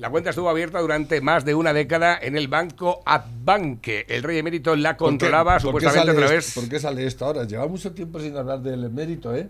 [0.00, 4.04] La cuenta estuvo abierta durante más de una década en el banco Adbanque.
[4.08, 6.48] El rey emérito la ¿Por qué- controlaba qué supuestamente a sale través.
[6.48, 7.44] esto- ¿Por qué sale esto ahora?
[7.44, 9.48] Lleva mucho tiempo sin hablar del emérito, ¿eh?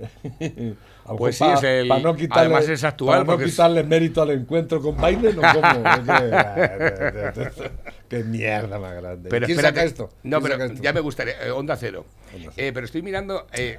[1.18, 4.22] Pues sí, es el- no quitarle, además es actual, Para no porque es- quitarle mérito
[4.22, 5.62] al encuentro con Biden, ¿o cómo?
[8.08, 9.28] Qué mierda más grande.
[9.30, 10.10] Pero ¿Quién espérate, saca esto?
[10.22, 10.82] No, ¿Quién pero saca esto?
[10.82, 11.46] ya me gustaría.
[11.46, 12.04] eh, onda cero.
[12.34, 12.52] Onda cero.
[12.56, 13.46] Eh, pero estoy mirando.
[13.52, 13.78] eh,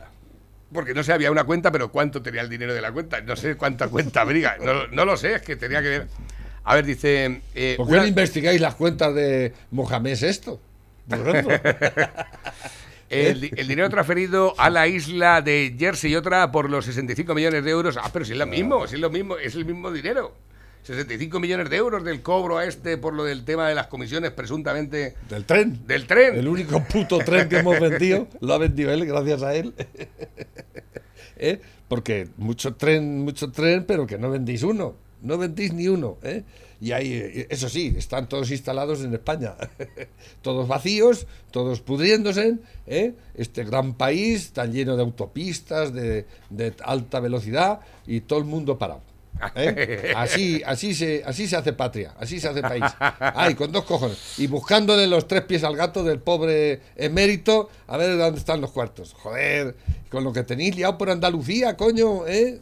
[0.74, 3.22] porque no sé, había una cuenta, pero ¿cuánto tenía el dinero de la cuenta?
[3.22, 4.58] No sé cuánta cuenta abriga.
[4.64, 6.08] No, no lo sé, es que tenía que ver.
[6.64, 7.42] A ver, dice.
[7.54, 10.60] eh, ¿Por qué una- no investigáis las cuentas de Mohamed esto?
[11.08, 11.20] Por.
[13.14, 17.64] El, el dinero transferido a la isla de Jersey y otra por los 65 millones
[17.64, 17.98] de euros.
[17.98, 20.34] Ah, pero si es lo mismo, si es lo mismo, es el mismo dinero.
[20.84, 24.32] 65 millones de euros del cobro a este por lo del tema de las comisiones
[24.32, 25.80] presuntamente Del tren.
[25.88, 26.36] del tren.
[26.36, 29.74] El único puto tren que hemos vendido, lo ha vendido él, gracias a él.
[31.38, 31.60] ¿Eh?
[31.88, 34.96] Porque mucho tren, mucho tren, pero que no vendéis uno.
[35.22, 36.18] No vendéis ni uno.
[36.22, 36.44] ¿eh?
[36.84, 39.56] Y ahí, eh, eso sí, están todos instalados en España.
[40.42, 42.58] todos vacíos, todos pudriéndose.
[42.88, 43.14] ¿eh?
[43.36, 48.78] Este gran país tan lleno de autopistas, de, de alta velocidad y todo el mundo
[48.78, 49.13] parado.
[49.56, 50.14] ¿Eh?
[50.16, 52.84] Así, así, se, así se hace patria, así se hace país.
[53.20, 54.18] Ay, con dos cojones.
[54.38, 58.72] Y buscándole los tres pies al gato del pobre emérito, a ver dónde están los
[58.72, 59.14] cuartos.
[59.14, 59.76] Joder,
[60.10, 62.60] con lo que tenéis liado por Andalucía, coño, ¿eh?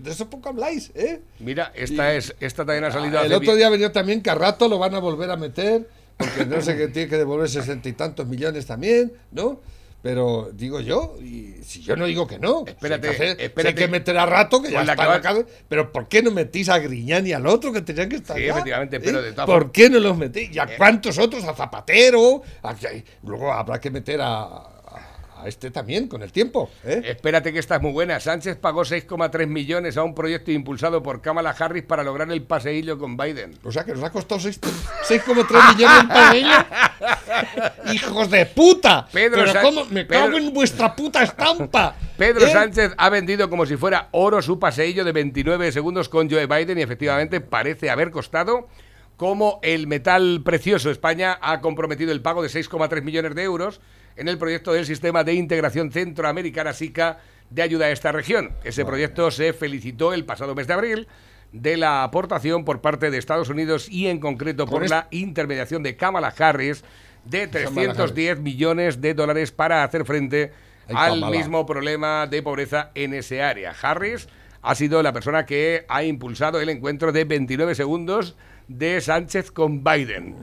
[0.00, 1.20] De eso poco habláis, ¿eh?
[1.38, 4.34] Mira, esta es esta también ha salido Ah, el otro día venía también que a
[4.34, 7.88] rato lo van a volver a meter, porque no sé que tiene que devolver sesenta
[7.88, 9.60] y tantos millones también, ¿no?
[10.00, 13.52] Pero digo yo, y si yo no digo que no, si Espérate, hay que hacer-
[13.60, 16.30] si hay que meter a rato, que ya está la cárcel, pero ¿por qué no
[16.30, 19.22] metís a Griñán y al otro que tenían que estar Sí, efectivamente, pero ¿Eh?
[19.22, 20.54] de todas ¿Por qué no los metís?
[20.54, 21.42] ¿Y a cuántos otros?
[21.44, 22.76] A Zapatero, a-
[23.24, 24.77] luego habrá que meter a,
[25.42, 27.02] a- este también con el tiempo, ¿eh?
[27.04, 28.20] Espérate que esta es muy buena.
[28.20, 32.98] Sánchez pagó 6,3 millones a un proyecto impulsado por Kamala Harris para lograr el paseillo
[32.98, 33.58] con Biden.
[33.64, 34.60] O sea que nos ha costado seis-
[35.06, 36.64] 6,3 millones para ellos.
[37.92, 39.06] ¡Hijos de puta!
[39.12, 41.94] Pedro Pero Sánchez- cómo me cago Pedro- en vuestra puta estampa.
[42.16, 42.50] Pedro ¿Eh?
[42.52, 46.78] Sánchez ha vendido como si fuera oro su paseillo de 29 segundos con Joe Biden
[46.78, 48.68] y efectivamente parece haber costado
[49.16, 50.90] como el metal precioso.
[50.90, 53.80] España ha comprometido el pago de 6,3 millones de euros
[54.18, 58.50] en el proyecto del Sistema de Integración Centroamericana SICA de ayuda a esta región.
[58.64, 61.08] Ese proyecto se felicitó el pasado mes de abril
[61.52, 65.82] de la aportación por parte de Estados Unidos y en concreto por Con la intermediación
[65.82, 66.84] de Kamala Harris
[67.24, 70.52] de Kamala 310 millones de dólares para hacer frente
[70.88, 71.36] Ay, al Kamala.
[71.36, 73.72] mismo problema de pobreza en ese área.
[73.80, 74.28] Harris
[74.62, 79.84] ha sido la persona que ha impulsado el encuentro de 29 segundos de Sánchez con
[79.84, 80.34] Biden.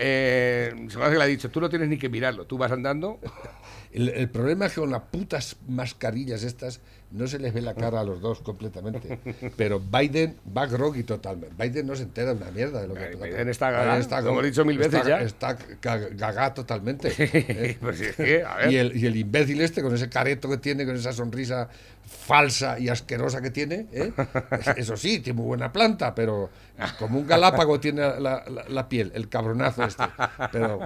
[0.00, 2.70] Eh, se me que le ha dicho, tú no tienes ni que mirarlo, tú vas
[2.70, 3.18] andando.
[3.92, 8.00] El problema es que con las putas mascarillas estas no se les ve la cara
[8.00, 9.18] a los dos completamente.
[9.56, 11.54] Pero Biden va groggy totalmente.
[11.62, 14.30] Biden no se entera de una mierda de lo que Biden está gaga, Biden lo
[14.32, 15.20] hemos dicho mil veces está- ya.
[15.22, 17.12] Está ga- gaga totalmente.
[17.18, 17.76] ¿eh?
[17.80, 18.72] Pues es que, a ver.
[18.72, 21.68] Y el, y el imbécil este, con ese careto que tiene, con esa sonrisa
[22.06, 24.12] falsa y asquerosa que tiene, ¿eh?
[24.76, 26.50] eso sí, tiene muy buena planta, pero
[26.98, 30.04] como un galápago tiene la, la- la piel, el cabronazo este.
[30.52, 30.80] Pero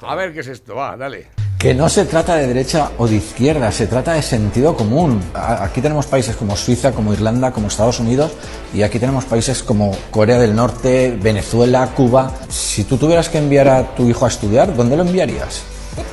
[0.00, 1.28] A ver qué es esto, va, dale.
[1.58, 5.22] Que no se trata de derecha o de izquierda, se trata de sentido común.
[5.34, 8.32] Aquí tenemos países como Suiza, como Irlanda, como Estados Unidos
[8.74, 12.32] y aquí tenemos países como Corea del Norte, Venezuela, Cuba.
[12.48, 15.62] Si tú tuvieras que enviar a tu hijo a estudiar, ¿dónde lo enviarías?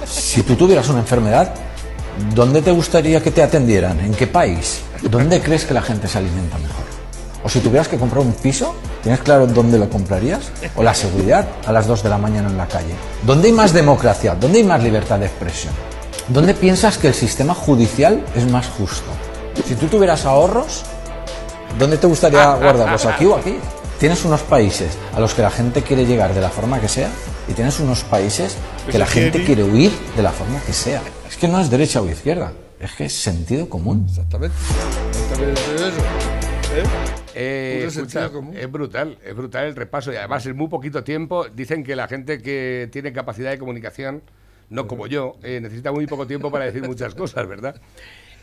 [0.05, 1.53] Si tú tuvieras una enfermedad,
[2.35, 3.99] ¿dónde te gustaría que te atendieran?
[4.01, 4.81] ¿En qué país?
[5.01, 6.85] ¿Dónde crees que la gente se alimenta mejor?
[7.43, 10.51] O si tuvieras que comprar un piso, ¿tienes claro dónde lo comprarías?
[10.75, 12.93] ¿O la seguridad a las 2 de la mañana en la calle?
[13.23, 14.35] ¿Dónde hay más democracia?
[14.35, 15.73] ¿Dónde hay más libertad de expresión?
[16.27, 19.09] ¿Dónde piensas que el sistema judicial es más justo?
[19.67, 20.83] Si tú tuvieras ahorros,
[21.77, 23.05] ¿dónde te gustaría guardarlos?
[23.05, 23.57] ¿Aquí o aquí?
[23.99, 27.09] Tienes unos países a los que la gente quiere llegar de la forma que sea
[27.49, 28.55] y tienes unos países
[28.89, 31.01] que la gente quiere huir de la forma que sea.
[31.27, 34.05] Es que no es derecha o izquierda, es que es sentido común.
[34.07, 34.55] Exactamente.
[35.11, 36.01] Exactamente eso.
[36.75, 37.18] ¿Eh?
[37.35, 41.83] Eh, escucha, es brutal, es brutal el repaso y además en muy poquito tiempo dicen
[41.83, 44.23] que la gente que tiene capacidad de comunicación,
[44.69, 47.79] no como yo, eh, necesita muy poco tiempo para decir muchas cosas, ¿verdad?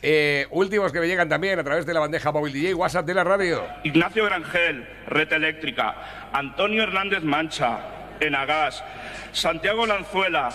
[0.02, 3.14] Eh, últimos que me llegan también a través de la bandeja móvil DJ WhatsApp de
[3.14, 3.64] la radio.
[3.82, 6.30] Ignacio Grangel, Red Eléctrica.
[6.32, 7.80] Antonio Hernández Mancha,
[8.20, 8.84] Enagas.
[9.32, 10.50] Santiago Lanzuela,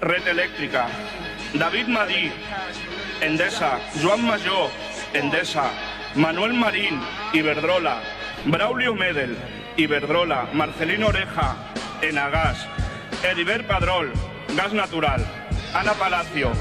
[0.00, 0.86] Red Eléctrica.
[1.54, 2.32] David Madí,
[3.20, 3.78] Endesa.
[4.00, 4.70] Joan Mayó,
[5.12, 5.70] Endesa.
[6.14, 7.00] Manuel Marín,
[7.32, 8.00] Iberdrola.
[8.44, 9.36] Braulio Medel,
[9.76, 10.48] Iberdrola.
[10.52, 11.56] Marcelino Oreja,
[12.02, 12.66] Enagas.
[13.22, 14.12] Heriber Padrol,
[14.56, 15.24] Gas Natural.
[15.74, 16.52] Ana Palacio,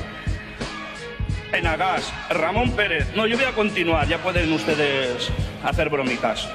[1.51, 3.13] Enagas, Ramón Pérez.
[3.15, 5.31] No, yo voy a continuar, ya pueden ustedes
[5.63, 6.49] hacer bromitas.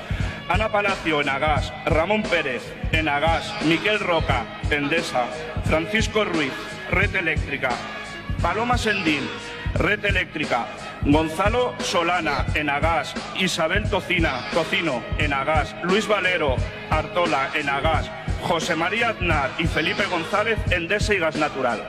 [0.49, 5.27] Ana Palacio, Enagas, Ramón Pérez, Enagas, Miquel Roca, Endesa,
[5.67, 6.53] Francisco Ruiz,
[6.91, 7.71] Red Eléctrica,
[8.43, 9.29] Paloma Sendín,
[9.75, 10.67] Red Eléctrica,
[11.05, 16.57] Gonzalo Solana, Enagas, Isabel Tocina, Tocino, Enagas, Luis Valero,
[16.91, 18.11] Artola, Enagas,
[18.43, 21.83] José María Aznar y Felipe González, Endesa y Gas Natural.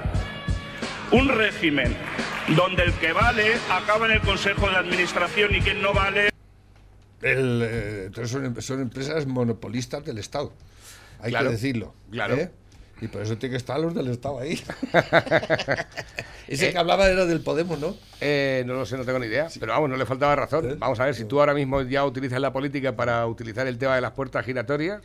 [1.11, 1.95] Un régimen
[2.55, 6.29] donde el que vale acaba en el Consejo de Administración y quien no vale
[7.21, 10.53] El, eh, entonces son, em- son empresas monopolistas del Estado.
[11.21, 11.93] Hay Claro, que decirlo.
[12.11, 12.35] claro.
[12.35, 12.51] ¿eh?
[13.01, 14.61] Y por eso tiene que estar los del Estado ahí.
[16.47, 17.95] Ese que hablaba era del Podemos, ¿no?
[18.19, 20.77] Eh, no lo sé, no tengo ni idea, pero vamos, no le faltaba razón.
[20.79, 23.95] Vamos a ver si tú ahora mismo ya utilizas la política para utilizar el tema
[23.95, 25.01] de las puertas giratorias.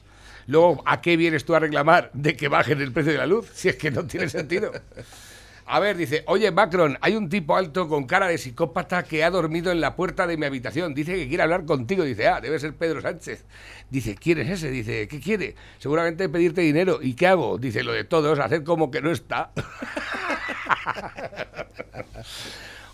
[0.46, 3.50] Luego, ¿a qué vienes tú a reclamar de que bajen el precio de la luz?
[3.54, 4.72] Si es que no tiene sentido.
[5.66, 9.30] A ver, dice, oye Macron, hay un tipo alto con cara de psicópata que ha
[9.30, 10.92] dormido en la puerta de mi habitación.
[10.94, 12.04] Dice que quiere hablar contigo.
[12.04, 13.44] Dice, ah, debe ser Pedro Sánchez.
[13.88, 14.70] Dice, ¿quién es ese?
[14.70, 15.54] Dice, ¿qué quiere?
[15.78, 16.98] Seguramente pedirte dinero.
[17.00, 17.56] ¿Y qué hago?
[17.56, 19.52] Dice, lo de todos, hacer como que no está.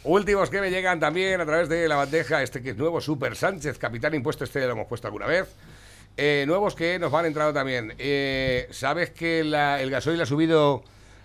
[0.04, 3.36] Últimos que me llegan también a través de la bandeja, este que es nuevo, Super
[3.36, 5.54] Sánchez, capitán impuesto, este lo hemos puesto alguna vez.
[6.16, 7.94] Eh, nuevos que nos van entrando también.
[7.98, 10.82] Eh, ¿Sabes que la- el gasoil ha subido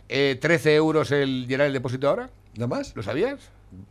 [0.09, 2.29] eh, 13 euros el llenar el depósito ahora?
[2.55, 2.95] ¿Nada más?
[2.95, 3.39] ¿Lo sabías?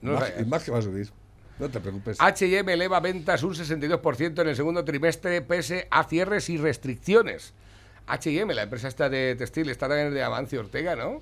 [0.00, 0.46] No lo más, sabías.
[0.46, 1.10] y más que va a subir.
[1.58, 2.16] No te preocupes.
[2.20, 7.52] H&M eleva ventas un 62% en el segundo trimestre pese a cierres y restricciones.
[8.06, 11.20] H&M, la empresa esta de textil, está también de Amancio Ortega, ¿no?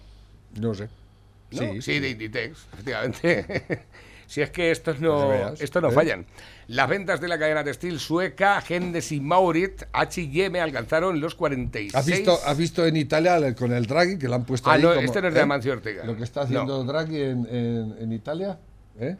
[0.58, 0.88] No sé.
[1.52, 1.58] ¿No?
[1.60, 3.86] Sí, Sí, de Inditex, efectivamente.
[4.32, 5.92] si es que estos no, Pues veas, estos no ¿eh?
[5.92, 6.24] fallan.
[6.68, 11.94] Las ventas de la cadena textil sueca Hennes y Maurit, H&M, alcanzaron los 46.
[11.94, 14.82] ¿Has visto, ¿Has visto en Italia con el Draghi que lo han puesto Ah, ahí?
[14.82, 15.42] no, como- este no es de ¿eh?
[15.42, 16.04] Amancio Ortega.
[16.06, 18.58] Lo que está haciendo Draghi en, en- en Italia,
[18.98, 19.16] ¿eh?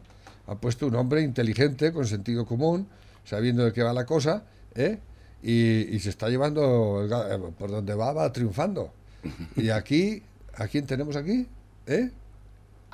[0.46, 2.88] ha puesto un hombre inteligente, con sentido común,
[3.24, 4.44] sabiendo de qué va la cosa,
[4.74, 4.98] ¿eh?
[5.42, 8.94] y, y se está llevando, el eh, por donde va, va triunfando.
[9.56, 10.22] Y aquí,
[10.54, 11.46] ¿a quién tenemos aquí?
[11.86, 12.10] ¿Eh?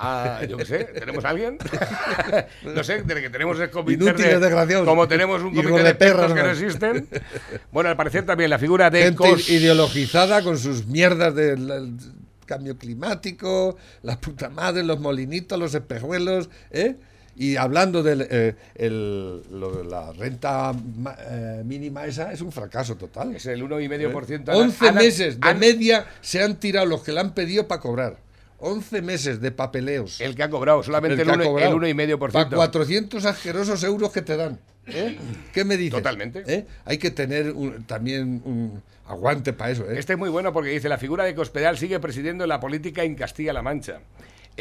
[0.01, 1.57] Ah, yo qué sé, ¿tenemos a alguien?
[2.63, 4.85] no sé, de que tenemos el comité Inútiles, de-.
[4.85, 7.07] Como tenemos un comité de expertos que no existen.
[7.71, 11.97] Bueno, al parecer también la figura de Gente Cos- ideologizada con sus mierdas del
[12.45, 16.95] cambio climático, la puta madre, los molinitos, los espejuelos, ¿eh?
[17.35, 23.35] Y hablando de la renta ma- eh, mínima esa, es un fracaso total.
[23.35, 24.49] es el 1,5%.
[24.53, 28.17] 11 Ana- meses de media se han tirado los que le han pedido para cobrar.
[28.61, 30.19] 11 meses de papeleos.
[30.21, 31.71] El que ha cobrado, solamente el, que ha uno- cobrado.
[31.85, 32.31] el 1,5%.
[32.31, 34.59] Para 400 asquerosos euros que te dan.
[34.87, 35.17] ¿eh?
[35.53, 35.93] ¿Qué me dices?
[35.97, 36.43] Totalmente.
[36.47, 36.65] ¿Eh?
[36.85, 39.89] Hay que tener un- también un aguante para eso.
[39.89, 39.97] ¿eh?
[39.99, 43.15] Este es muy bueno porque dice, la figura de Cospedal sigue presidiendo la política en
[43.15, 43.99] Castilla-La Mancha.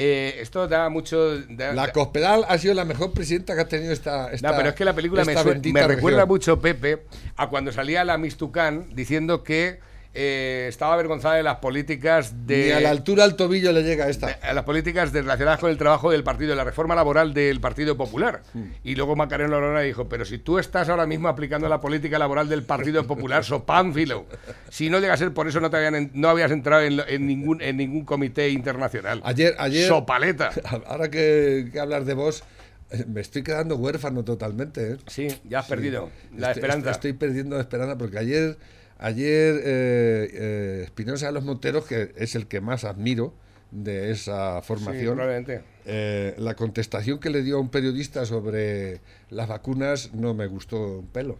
[0.00, 1.38] Eh, esto da mucho...
[1.48, 4.30] da- La da- Cospedal ha sido la mejor presidenta que ha tenido esta.
[4.30, 5.34] esta No, pero es que la película me,
[5.72, 7.02] me recuerda mucho, Pepe,
[7.36, 9.80] a cuando salía la Miss Tucán diciendo que
[10.20, 12.64] eh, estaba avergonzada de las políticas de...
[12.66, 14.26] Ni a la altura al tobillo le llega esta.
[14.42, 17.60] a las políticas de- relacionadas con el trabajo del partido, de la reforma laboral del
[17.60, 18.42] Partido Popular.
[18.82, 22.48] Y luego Macarena Olona dijo, pero si tú estás ahora mismo aplicando la política laboral
[22.48, 24.26] del Partido Popular, sopánfilo.
[24.70, 27.26] Si no llega a ser por eso, no, te habían no habías entrado en, en
[27.26, 29.20] ningún, en ningún comité internacional.
[29.24, 29.86] Ayer, ayer.
[29.86, 30.50] Sopaleta.
[30.86, 32.42] Ahora que, que hablas de vos,
[32.90, 34.92] eh, me estoy quedando huérfano totalmente.
[34.92, 34.96] ¿eh?
[35.06, 36.90] Sí, ya has perdido la Estoy- esperanza.
[36.90, 38.56] Estoy perdiendo la esperanza porque ayer,
[38.98, 43.34] ayer eh, eh, Espinosa de los Monteros, que es el que más admiro
[43.70, 45.18] de esa formación,
[45.84, 50.98] eh, la contestación que le dio a un periodista sobre las vacunas no me gustó
[50.98, 51.38] un pelo.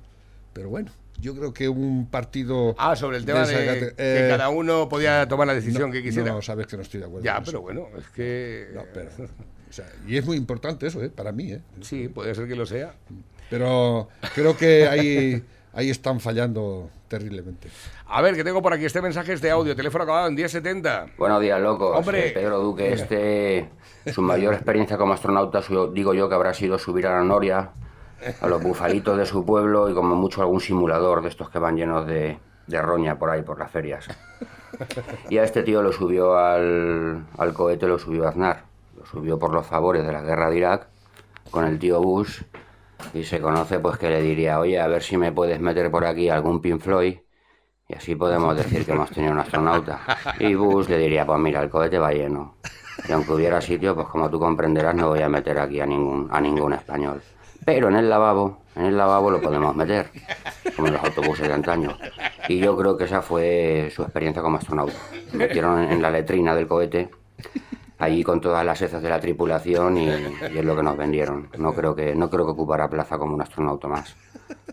[0.53, 0.91] Pero bueno,
[1.21, 2.75] yo creo que un partido...
[2.79, 6.03] Ah, sobre el tema de que eh, cada uno podía tomar la decisión no, que
[6.03, 6.33] quisiera.
[6.33, 7.25] No, sabes que no estoy de acuerdo.
[7.25, 7.63] ya, con pero eso.
[7.63, 8.69] bueno, es que...
[8.75, 9.11] No, pero,
[9.69, 11.11] o sea, y es muy importante eso, ¿eh?
[11.11, 11.53] para mí.
[11.53, 11.61] ¿eh?
[11.81, 12.95] Sí, puede ser que lo sea.
[13.51, 15.43] Pero creo que ahí,
[15.73, 17.69] ahí están fallando terriblemente.
[18.07, 21.07] A ver, que tengo por aquí este mensaje es de audio, teléfono acabado en 1070.
[21.19, 21.97] Buenos días, locos.
[21.99, 22.31] Hombre.
[22.31, 23.69] Pedro Duque, este,
[24.13, 27.71] su mayor experiencia como astronauta, su- digo yo que habrá sido subir a la Noria,
[28.41, 31.77] a los bufalitos de su pueblo y como mucho algún simulador de estos que van
[31.77, 34.09] llenos de, de roña por ahí, por las ferias.
[35.31, 38.65] Y a este tío lo subió al, al cohete, lo subió Aznar.
[38.99, 40.87] Lo subió por los favores de la guerra de Irak
[41.51, 42.43] con el tío Bush
[43.15, 46.05] y se conoce pues que le diría, oye, a ver si me puedes meter por
[46.05, 47.19] aquí algún Pink Floyd
[47.89, 50.01] y así podemos decir que hemos tenido un astronauta.
[50.39, 52.57] Y Bush le diría, pues mira, el cohete va lleno.
[53.09, 56.29] Y aunque hubiera sitio, pues como tú comprenderás, no voy a meter aquí a ningún,
[56.31, 57.23] a ningún español.
[57.65, 60.11] Pero en el lavabo, en el lavabo lo podemos meter,
[60.77, 61.97] como en los autobuses de antaño.
[62.49, 64.99] Y yo creo que esa fue su experiencia como astronauta.
[65.33, 67.09] Metieron en la letrina del cohete,
[67.99, 71.49] allí con todas las heces de la tripulación y, es lo que nos vendieron.
[71.59, 74.15] No creo que, no creo que ocupará plaza como un astronauta más,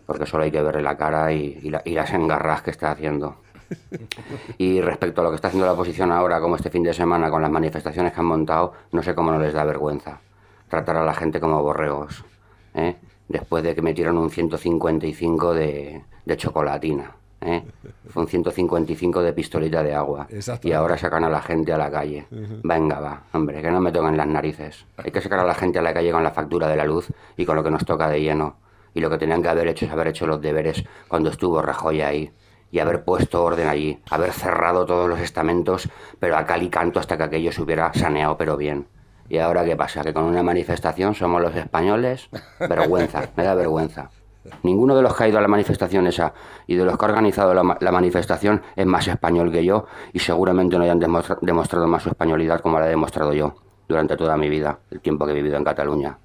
[0.06, 2.90] porque solo hay que verle la cara y, y la- y las engarras que está
[2.92, 3.36] haciendo.
[4.58, 7.30] Y respecto a lo que está haciendo la oposición ahora, como este fin de semana,
[7.30, 10.20] con las manifestaciones que han montado, no sé cómo no les da vergüenza.
[10.68, 12.24] Tratar a la gente como borregos.
[12.74, 12.96] ¿eh?
[13.28, 17.10] Después de que metieron un 155 de, de chocolatina.
[17.40, 17.64] ¿Eh?
[18.08, 20.26] Fue un 155 de pistolita de agua.
[20.62, 22.26] Y ahora sacan a la gente a la calle.
[22.62, 24.86] Venga, va, hombre, que no me toquen las narices.
[24.96, 27.08] Hay que sacar a la gente a la calle con la factura de la luz
[27.36, 28.56] y con lo que nos toca de lleno.
[28.94, 32.00] Y lo que tenían que haber hecho es haber hecho los deberes cuando estuvo Rajoy
[32.00, 32.32] ahí
[32.70, 36.98] y haber puesto orden allí, haber cerrado todos los estamentos, pero a cal y canto
[36.98, 38.88] hasta que aquello se hubiera saneado, pero bien.
[39.28, 40.02] ¿Y ahora qué pasa?
[40.02, 42.28] ¿Que con una manifestación somos los españoles?
[42.60, 44.10] Vergüenza, me da vergüenza.
[44.62, 46.32] Ninguno de los que ha ido a la manifestación esa
[46.66, 49.86] y de los que ha organizado la, ma- la manifestación es más español que yo
[50.12, 53.54] y seguramente no hayan demostra- demostrado más su españolidad como la he demostrado yo
[53.88, 56.18] durante toda mi vida, el tiempo que he vivido en Cataluña.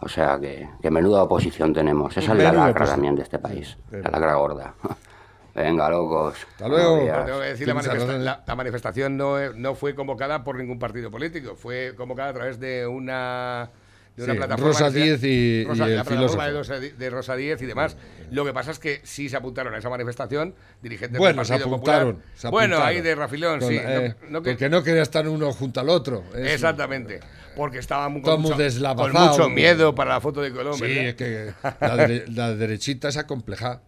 [0.00, 2.14] O sea que, que menuda oposición tenemos.
[2.16, 3.78] Esa es la lacra también de este país.
[3.90, 4.74] La lacra gorda.
[5.54, 6.34] Venga, locos.
[6.54, 6.96] Hasta luego.
[7.24, 11.10] Tengo que decir, la, manifesta- la- la manifestación no, no fue convocada por ningún partido
[11.12, 13.70] político, fue convocada a través de una,
[14.16, 14.68] de una Sí, plataforma.
[14.72, 16.58] Rosa que se- Díez y- y Rosa- el la plataforma de filósofo.
[16.72, 17.96] Rosa, Di- de Rosa Díez y demás.
[18.30, 21.54] Lo que pasa es que sí se apuntaron a esa manifestación dirigentes Bueno, del se
[21.54, 22.14] apuntaron.
[22.16, 22.32] Popular.
[22.36, 23.76] se bueno, ahí de Rafilón, Con- sí.
[23.80, 26.24] eh, no- no que- porque no quería estar uno junto al otro.
[26.36, 27.20] Es- Exactamente.
[27.56, 28.56] Porque estaba muy, con, mucho,
[28.96, 30.74] con mucho miedo para la foto de Colón.
[30.74, 31.04] Sí, ¿verdad?
[31.04, 31.52] es que
[32.32, 33.82] la derechita es acomplejada.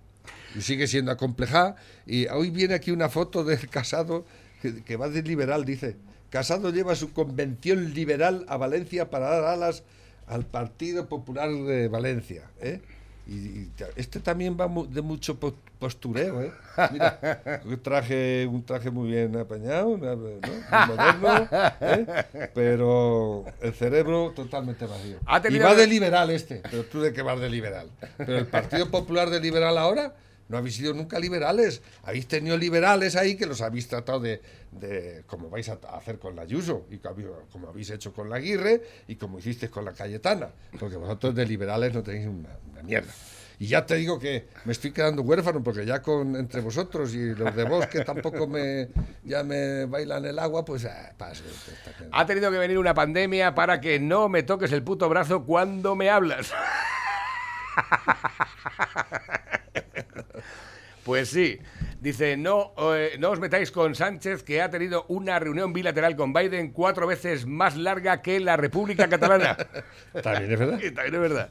[0.55, 1.77] Y sigue siendo acomplejada.
[2.07, 4.25] Y hoy viene aquí una foto del casado
[4.63, 5.97] que, que va de liberal, dice.
[6.31, 9.83] Casado lleva su convención liberal a Valencia para dar alas
[10.27, 12.43] al Partido Popular de Valencia.
[12.61, 12.81] ¿eh?
[13.29, 16.53] Y, y este también va de mucho po- postureo, ¿eh?
[16.93, 20.17] Mira, un traje, un traje muy bien apañado, ¿no?
[20.17, 20.41] Muy
[20.89, 21.49] moderno,
[21.81, 22.51] ¿eh?
[22.55, 25.19] pero el cerebro totalmente vacío.
[25.49, 27.91] Y va de liberal este, pero tú de qué vas de liberal.
[28.17, 30.15] Pero el Partido Popular de liberal ahora
[30.49, 31.83] no habéis sido nunca liberales.
[32.03, 34.41] Habéis tenido liberales ahí que los habéis tratado de,
[34.73, 38.83] de como vais a hacer con la Ayuso y como, habéis hecho con la Aguirre
[39.09, 40.51] y como hicisteis con la Cayetana.
[40.79, 42.51] Porque vosotros de liberales no tenéis una,
[42.83, 43.13] mierda.
[43.59, 47.35] Y ya te digo que me estoy quedando huérfano porque ya con entre vosotros y
[47.35, 48.89] los de vos que tampoco me
[49.25, 51.15] ya me bailan el agua, pues ah.
[52.13, 55.97] Ha tenido que venir una pandemia para que no me toques el puto brazo cuando
[55.97, 56.53] me hablas.
[61.07, 61.61] Pues sí.
[62.01, 66.33] Dice, no, eh, no os metáis con Sánchez, que ha tenido una reunión bilateral con
[66.33, 69.57] Biden cuatro veces más larga que la República Catalana.
[70.25, 70.81] También es verdad.
[70.81, 71.51] También es verdad.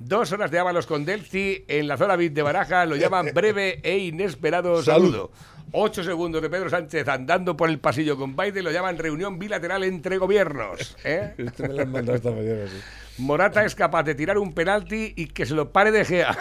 [0.00, 3.78] Dos horas de Ábalos con Delci en la zona VIP de Baraja lo llaman breve
[3.84, 5.04] e inesperado Salud.
[5.12, 5.30] saludo.
[5.70, 9.84] Ocho segundos de Pedro Sánchez andando por el pasillo con Biden lo llaman reunión bilateral
[9.84, 10.96] entre gobiernos.
[11.04, 11.32] ¿eh?
[11.38, 13.22] Este me lo han mandado esta mañana, sí.
[13.22, 16.36] Morata es capaz de tirar un penalti y que se lo pare de Gea.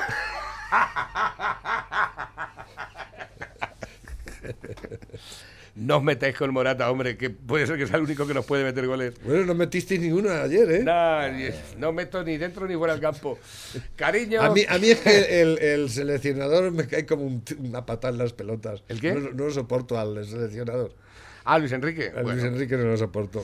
[5.76, 8.46] No os metáis con Morata, hombre, que puede ser que sea el único que nos
[8.46, 9.16] puede meter goles.
[9.26, 10.84] Bueno, no metisteis ninguno ayer, ¿eh?
[10.84, 11.28] Nah,
[11.80, 13.40] no meto ni dentro ni fuera del campo.
[13.96, 14.40] Cariño.
[14.40, 18.14] A mí, a mí es que el, el seleccionador me cae como un una patada
[18.14, 18.84] en las pelotas.
[18.88, 19.14] ¿El qué?
[19.14, 20.94] No, no lo soporto al seleccionador.
[21.44, 22.10] Ah, Luis Enrique.
[22.10, 23.44] A Bueno, Luis Enrique no lo soporto.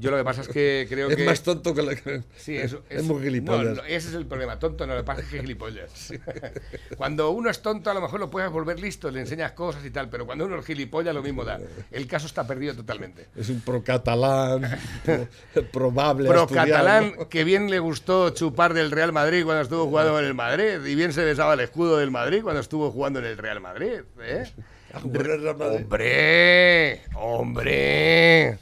[0.00, 1.24] Yo lo que pasa es que creo Es que.
[1.24, 2.22] más tonto que la que...
[2.36, 3.76] Sí, eso, es muy gilipollas.
[3.76, 4.58] No, ese es el problema.
[4.58, 6.12] Tonto no, lo que pasa es que es gilipollas.
[6.96, 9.90] Cuando uno es tonto, a lo mejor lo puedes volver listo, le enseñas cosas y
[9.90, 11.60] tal, pero cuando uno es gilipollas, lo mismo da.
[11.90, 13.28] El caso está perdido totalmente.
[13.36, 14.62] Es un pro-catalán,
[15.04, 15.28] pro-
[15.72, 16.70] probable Pro asturiano.
[16.72, 20.84] catalán, que bien le gustó chupar del Real Madrid cuando estuvo jugando en el Madrid,
[20.86, 24.00] y bien se besaba el escudo del Madrid cuando estuvo jugando en el Real Madrid.
[24.22, 24.50] ¿eh?
[25.02, 25.80] jugar en el Real Madrid.
[25.84, 27.00] ¡Hombre!
[27.14, 28.58] ¡Hombre!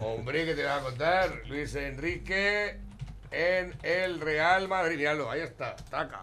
[0.00, 1.42] Hombre, ¿qué te va a contar?
[1.48, 2.76] Luis Enrique
[3.30, 4.96] en el Real Madrid.
[4.96, 6.22] Míralo, ahí está, taca.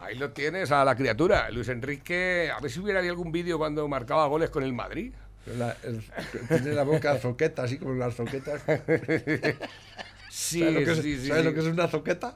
[0.00, 1.48] Ahí lo tienes a la criatura.
[1.50, 5.12] Luis Enrique, a ver si hubiera habido algún vídeo cuando marcaba goles con el Madrid.
[5.56, 6.02] La- el-
[6.48, 8.62] tiene la boca zoqueta, así como las zoquetas.
[10.28, 11.28] Sí, ¿Sabes, lo que es, sí, sí.
[11.28, 11.48] ¿sabes sí.
[11.48, 12.34] lo que es una zoqueta?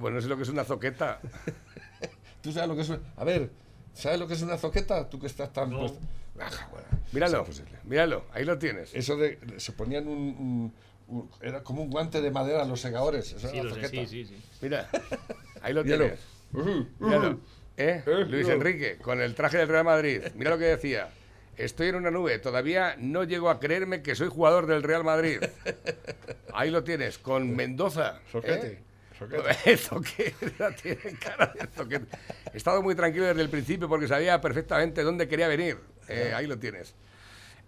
[0.00, 1.20] Pues no sé lo que es una zoqueta.
[2.42, 3.00] ¿Tú sabes lo que es una...
[3.16, 3.50] A ver,
[3.92, 5.06] ¿sabes lo que es una zoqueta?
[5.10, 5.70] Tú que estás tan...
[5.70, 5.98] puesto-
[6.40, 7.46] Ah, bueno, Míralo,
[7.84, 8.94] míralo, ahí lo tienes.
[8.94, 9.38] Eso de...
[9.58, 10.18] Se ponían un...
[10.18, 10.74] un-
[11.08, 13.32] un- era como un guante de madera los segadores.
[13.32, 14.06] Eso Sí, era lo la sé, zoqueta.
[14.08, 14.42] sí, sí, sí.
[14.60, 14.88] Mira,
[15.62, 16.04] ahí lo Míralo.
[16.52, 16.88] tienes.
[16.98, 17.40] Míralo.
[17.76, 18.02] ¿Eh?
[18.28, 20.22] Luis Enrique, con el traje del Real Madrid.
[20.34, 21.08] Mira lo que decía.
[21.56, 22.38] Estoy en una nube.
[22.38, 25.38] Todavía no llego a creerme que soy jugador del Real Madrid.
[26.52, 28.16] Ahí lo tienes, con Mendoza.
[28.18, 28.28] ¿eh?
[28.32, 28.82] Zoquete.
[32.52, 35.78] He estado muy tranquilo desde el principio porque sabía perfectamente dónde quería venir.
[36.08, 36.94] Eh, ahí lo tienes.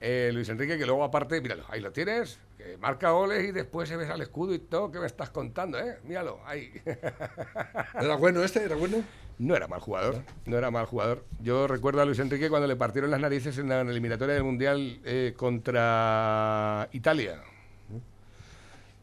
[0.01, 3.89] Eh, Luis Enrique, que luego aparte, míralo, ahí lo tienes, que marca goles y después
[3.89, 4.93] se ves al escudo y todo.
[4.93, 5.99] ¿Qué me estás contando, eh?
[6.05, 6.73] Míralo, ahí.
[8.01, 8.63] ¿Era bueno este?
[8.63, 9.03] ¿Era bueno?
[9.41, 11.25] No era mal jugador, no era mal jugador.
[11.41, 15.01] Yo recuerdo a Luis Enrique cuando le partieron las narices en la eliminatoria del Mundial
[15.05, 17.41] eh, contra Italia.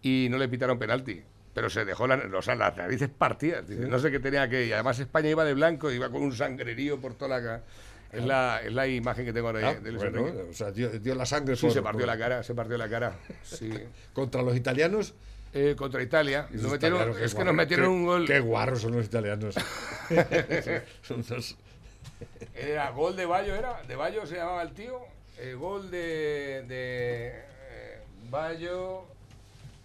[0.02, 1.22] Y no le pitaron penalti.
[1.54, 3.68] Pero se dejó la- o sea, las narices partidas.
[3.68, 4.66] Dice, No sé qué tenía que...
[4.66, 7.62] Y además España iba de blanco, iba con un sangrerío por toda la...
[8.16, 10.48] Es la, es la imagen que tengo de, Ah, de Luis bueno, Enrique.
[10.50, 12.78] o sea, dio, dio la sangre Sí, por- se partió por- la cara, se partió
[12.78, 13.14] la cara.
[13.44, 13.70] Sí.
[14.14, 15.14] contra los italianos.
[15.54, 16.48] Eh, contra Italia.
[16.52, 18.26] Nos metieron- italianos, es que nos metieron qué- un gol.
[18.28, 19.56] Qué guarros son los italianos.
[21.02, 21.56] Son unos-
[22.54, 23.82] Era gol de Bayo, ¿era?
[23.88, 25.00] ¿De Bayo se llamaba el tío?
[25.40, 28.00] El gol de, de eh,
[28.30, 29.04] Bayo,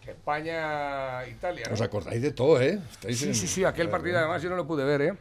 [0.06, 1.74] España-Italia, ¿no?
[1.74, 2.78] ¿Os acordáis de todo, eh?
[2.92, 5.12] Estáis Sí, en- sí, sí, aquel partido además yo no lo pude ver, ¿eh?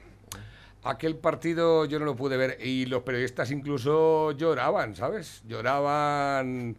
[0.83, 5.41] Aquel partido yo no lo pude ver y los periodistas incluso lloraban, ¿sabes?
[5.45, 6.77] Lloraban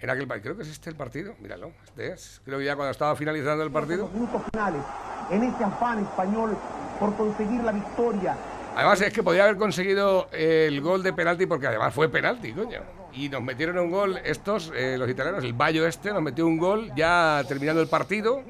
[0.00, 0.42] en aquel partido.
[0.42, 2.40] Creo que es este el partido, míralo, este es.
[2.44, 4.08] Creo que ya cuando estaba finalizando el partido.
[4.08, 4.82] minutos finales,
[5.30, 6.56] en ese afán español
[6.98, 8.36] por conseguir la victoria.
[8.74, 12.80] Además es que podía haber conseguido el gol de penalti porque además fue penalti, coño.
[13.12, 16.58] Y nos metieron un gol estos, eh, los italianos, el Bayo este, nos metió un
[16.58, 18.42] gol ya terminando el partido.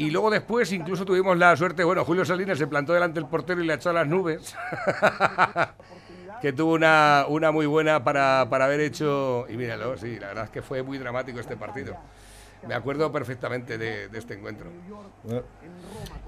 [0.00, 3.62] Y luego después incluso tuvimos la suerte, bueno, Julio Salinas se plantó delante del portero
[3.62, 4.56] y le echó a las nubes.
[6.40, 9.44] que tuvo una, una muy buena para, para haber hecho...
[9.50, 11.98] Y míralo, sí, la verdad es que fue muy dramático este partido.
[12.66, 14.70] Me acuerdo perfectamente de, este encuentro.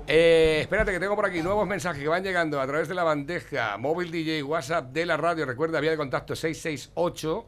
[0.07, 3.05] Eh, espérate que tengo por aquí nuevos mensajes que van llegando a través de la
[3.05, 5.47] bandeja móvil DJ WhatsApp de la radio.
[5.47, 7.47] Recuerda, vía de contacto 668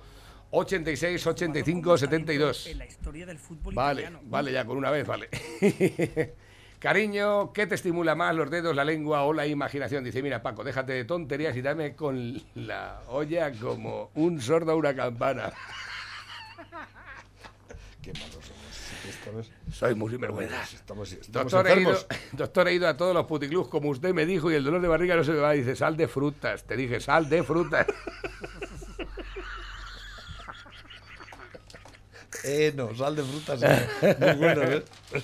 [0.56, 2.66] 86 85 72.
[2.68, 4.24] En la historia del fútbol Vale, italiano.
[4.28, 5.28] vale, ya con una vez, vale.
[6.78, 10.04] Cariño, ¿qué te estimula más los dedos, la lengua o la imaginación?
[10.04, 14.76] Dice, mira Paco, déjate de tonterías y dame con la olla como un sordo a
[14.76, 15.52] una campana.
[18.02, 18.54] Qué malos somos.
[19.08, 20.62] Estamos, Soy muy sinvergüenza.
[20.62, 21.98] estamos, estamos Doctor he, ido,
[22.32, 24.88] doctor, he ido a todos los puticlubs como usted me dijo y el dolor de
[24.88, 25.52] barriga no se me va.
[25.52, 26.64] Dice, sal de frutas.
[26.64, 27.86] Te dije, sal de frutas.
[32.44, 33.60] Eh, no, sal de frutas.
[33.62, 34.16] eh.
[34.20, 34.82] Muy bueno, ¿eh?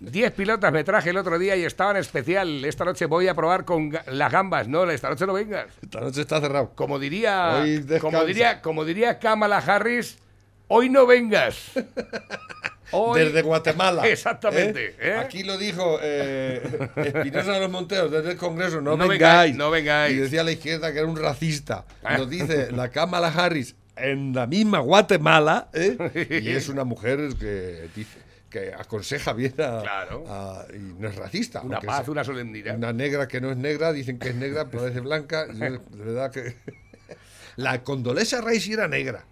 [0.00, 2.64] Diez pilotas me traje el otro día y estaban especial.
[2.64, 4.66] Esta noche voy a probar con las gambas.
[4.66, 5.66] No, esta noche no vengas.
[5.80, 6.72] Esta noche está cerrado.
[6.74, 7.62] Como diría,
[8.00, 10.18] como diría, como diría Kamala Harris,
[10.66, 11.56] hoy no vengas.
[12.94, 14.02] Hoy- Desde Guatemala.
[14.08, 14.96] Exactamente.
[15.00, 15.14] ¿eh?
[15.14, 18.82] Aquí lo dijo eh, Espinosa de los Monteros desde el Congreso.
[18.82, 19.18] No, No vengáis.
[19.20, 20.14] vengáis, no vengáis.
[20.14, 21.84] Y decía a la izquierda que era un racista.
[22.04, 22.18] Ah.
[22.18, 25.68] Lo dice la Kamala Harris en la misma Guatemala.
[25.72, 26.40] ¿eh?
[26.42, 28.18] Y es una mujer que dice
[28.50, 30.24] que aconseja bien a, Claro.
[30.28, 31.62] a- y no es racista.
[31.62, 32.76] Una paz, es una solemnidad.
[32.76, 35.46] Una negra que no es negra, dicen que es negra, pero parece blanca.
[35.52, 36.54] Yo, de verdad que.
[37.56, 39.24] La Condolesa Rice sí era negra.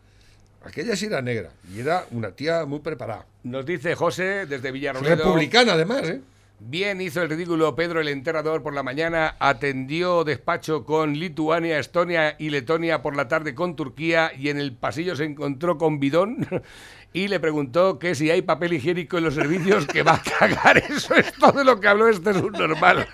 [0.62, 1.50] Aquella sí era negra.
[1.74, 3.24] Y era una tía muy preparada.
[3.44, 5.16] Nos dice José desde Villarroledo.
[5.16, 6.20] Republicana, además, ¿eh?
[6.62, 12.36] Bien hizo el ridículo Pedro el enterrador por la mañana, atendió despacho con Lituania, Estonia
[12.38, 16.46] y Letonia por la tarde con Turquía y en el pasillo se encontró con Bidón
[17.14, 20.76] y le preguntó que si hay papel higiénico en los servicios que va a cagar.
[20.90, 23.08] Eso es todo lo que habló este subnormal.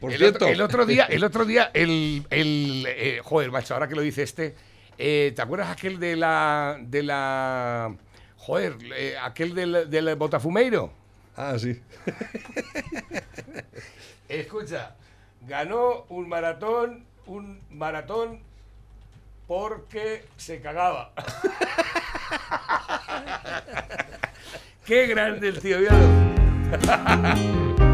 [0.00, 3.74] Por el, cierto, otro, el otro día, el otro día, el, el eh, joder, macho,
[3.74, 4.56] ahora que lo dice este,
[4.98, 7.94] eh, ¿te acuerdas aquel de la, de la,
[8.50, 10.90] joder, eh, aquel del, del Botafumeiro?
[11.36, 11.80] Ah, sí.
[14.28, 14.96] Escucha,
[15.46, 18.40] ganó un maratón, un maratón
[19.46, 21.12] porque se cagaba.
[24.84, 26.08] Qué grande el tío, míralo.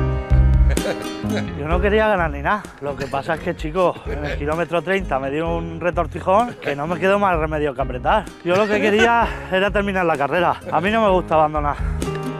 [1.58, 2.62] Yo no quería ganar ni nada.
[2.80, 6.76] Lo que pasa es que, chicos, en el kilómetro 30 me dio un retortijón que
[6.76, 8.24] no me quedó más remedio que apretar.
[8.44, 10.60] Yo lo que quería era terminar la carrera.
[10.70, 11.76] A mí no me gusta abandonar.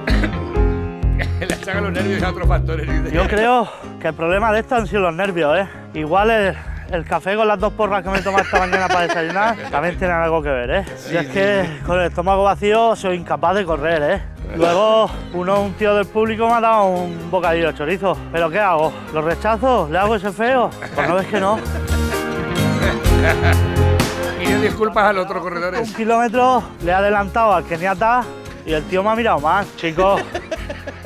[1.41, 3.13] Le sacan los nervios a otros factores.
[3.13, 3.69] Yo creo
[4.01, 5.69] que el problema de esto han sido los nervios, ¿eh?
[5.95, 6.57] Igual el,
[6.91, 9.97] el café con las dos porras que me he tomado esta mañana para desayunar también
[9.99, 10.85] tienen algo que ver, ¿eh?
[11.11, 14.23] Y es que con el estómago vacío soy incapaz de correr, ¿eh?
[14.57, 18.17] Luego, uno, un tío del público me ha dado un bocadillo de chorizo.
[18.33, 18.93] ¿Pero qué hago?
[19.13, 19.89] ¿Lo rechazo?
[19.91, 20.71] ¿Le hago ese feo?
[20.95, 21.59] Pues no ves que no.
[24.39, 25.43] Pidió disculpas a los otros
[25.81, 28.23] Un kilómetro le he adelantado al keniata
[28.65, 29.67] y el tío me ha mirado más.
[29.77, 30.23] Chicos,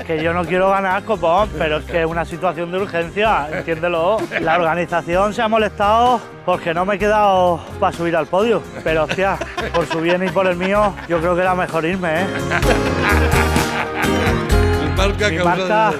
[0.07, 4.19] que yo no quiero ganar, copón, pero es que es una situación de urgencia, entiéndelo.
[4.41, 8.63] La organización se ha molestado porque no me he quedado para subir al podio.
[8.83, 9.37] Pero, hostia,
[9.75, 12.27] por su bien y por el mío, yo creo que era mejor irme, ¿eh?
[14.97, 15.93] Marca Mi marca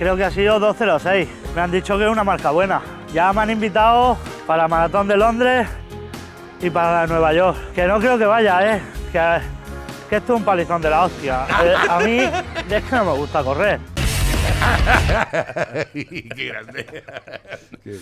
[0.00, 1.28] creo que ha sido 2.06.
[1.54, 2.80] Me han dicho que es una marca buena.
[3.12, 4.16] Ya me han invitado
[4.46, 5.68] para la Maratón de Londres
[6.60, 7.58] y para la de Nueva York.
[7.74, 8.80] Que no creo que vaya, ¿eh?
[9.12, 9.40] Que,
[10.10, 11.46] que esto es un palizón de la hostia.
[11.64, 12.18] Eh, a mí
[12.74, 13.78] es que no me gusta correr.
[15.92, 16.84] Qué grande.
[17.84, 17.98] Que-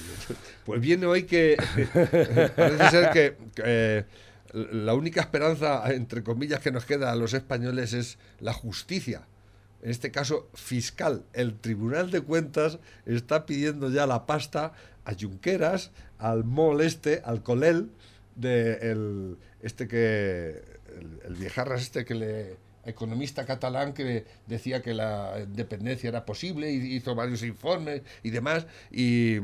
[0.64, 1.56] Pues viene hoy que
[2.56, 4.04] parece ser que, que, eh,
[4.72, 9.22] la única esperanza, entre comillas, que nos queda a los españoles es la justicia.
[9.82, 11.22] En este caso, fiscal.
[11.34, 14.72] El Tribunal de Cuentas está pidiendo ya la pasta
[15.04, 17.90] a Junqueras, al MOL este, al Colel,
[18.34, 20.67] de el, este que.
[20.98, 26.72] El, el viejarras este que le economista catalán que decía que la independencia era posible
[26.72, 29.38] y hizo varios informes y demás y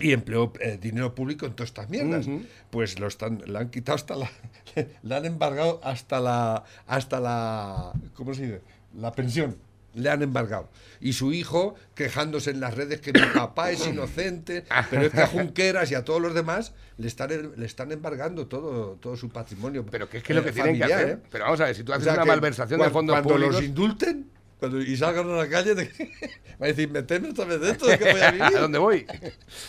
[0.00, 2.26] y empleó eh, dinero público en todas estas mierdas.
[2.70, 4.30] Pues lo están, le han quitado hasta la,
[5.02, 8.60] le han embargado hasta la, hasta la, ¿cómo se dice?
[8.96, 9.56] La pensión.
[9.94, 10.68] Le han embargado.
[11.00, 15.20] Y su hijo quejándose en las redes que mi papá es inocente, pero es que
[15.20, 19.28] a Junqueras y a todos los demás le están, le están embargando todo, todo su
[19.30, 19.84] patrimonio.
[19.90, 21.18] Pero que es que lo eh, que tienen que familiar, hacer.
[21.18, 21.22] ¿eh?
[21.30, 23.54] Pero vamos a ver, si tú O haces sea una malversación de fondos cuando públicos.
[23.54, 24.30] los indulten
[24.68, 25.90] cuando, y salgan a la calle, de-
[26.60, 28.56] va a decir, meteme otra vez dentro, ¿de qué voy a vivir?
[28.56, 29.06] ¿A dónde voy?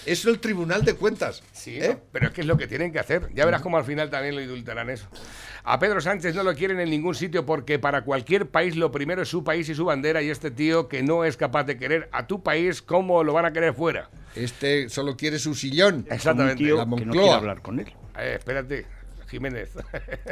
[0.06, 1.44] Eso el Tribunal de Cuentas.
[1.52, 1.90] Sí, ¿eh?
[1.94, 2.00] ¿no?
[2.12, 3.30] pero es que es lo que tienen que hacer.
[3.34, 5.08] Ya verás cómo al final también lo indultarán eso.
[5.64, 9.24] A Pedro Sánchez no lo quieren en ningún sitio porque para cualquier país lo primero
[9.24, 12.08] es su país y su bandera y este tío que no es capaz de querer
[12.12, 14.10] a tu país, ¿cómo lo van a querer fuera?
[14.36, 16.06] Este solo quiere su sillón.
[16.10, 16.64] Exactamente.
[16.64, 17.92] La que no hablar con él.
[18.20, 18.86] Eh, espérate,
[19.30, 19.70] Jiménez.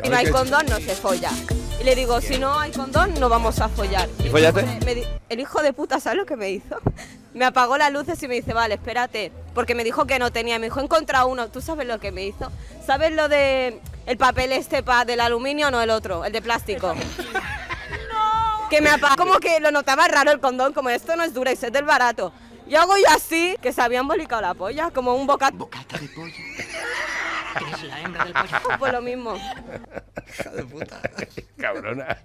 [0.04, 1.32] Si no hay condón, no se folla.
[1.80, 4.08] Y le digo, si no hay condón, no vamos a follar.
[4.24, 4.64] ¿Y follaste?
[4.64, 6.78] Me- me di- el hijo de puta, ¿sabes lo que me hizo?
[7.34, 9.32] Me apagó las luces y me dice, vale, espérate.
[9.56, 10.60] Porque me dijo que no tenía.
[10.60, 11.48] Me dijo, he encontrado uno.
[11.48, 12.52] ¿Tú sabes lo que me hizo?
[12.86, 15.72] ¿Sabes lo de el papel este pa, del aluminio?
[15.72, 16.94] No, el otro, el de plástico.
[18.70, 21.52] Que me apagó, como que lo notaba raro el condón, como esto no es dura
[21.52, 22.34] y es del barato.
[22.68, 25.56] Y hago yo así, que se había embolicado la polla, como un bocata.
[25.56, 26.34] Bocata de pollo.
[27.56, 28.58] Eres la hembra del pollo.
[28.80, 29.36] Pues lo mismo.
[29.36, 31.02] Hija de puta.
[31.58, 32.18] Cabrona.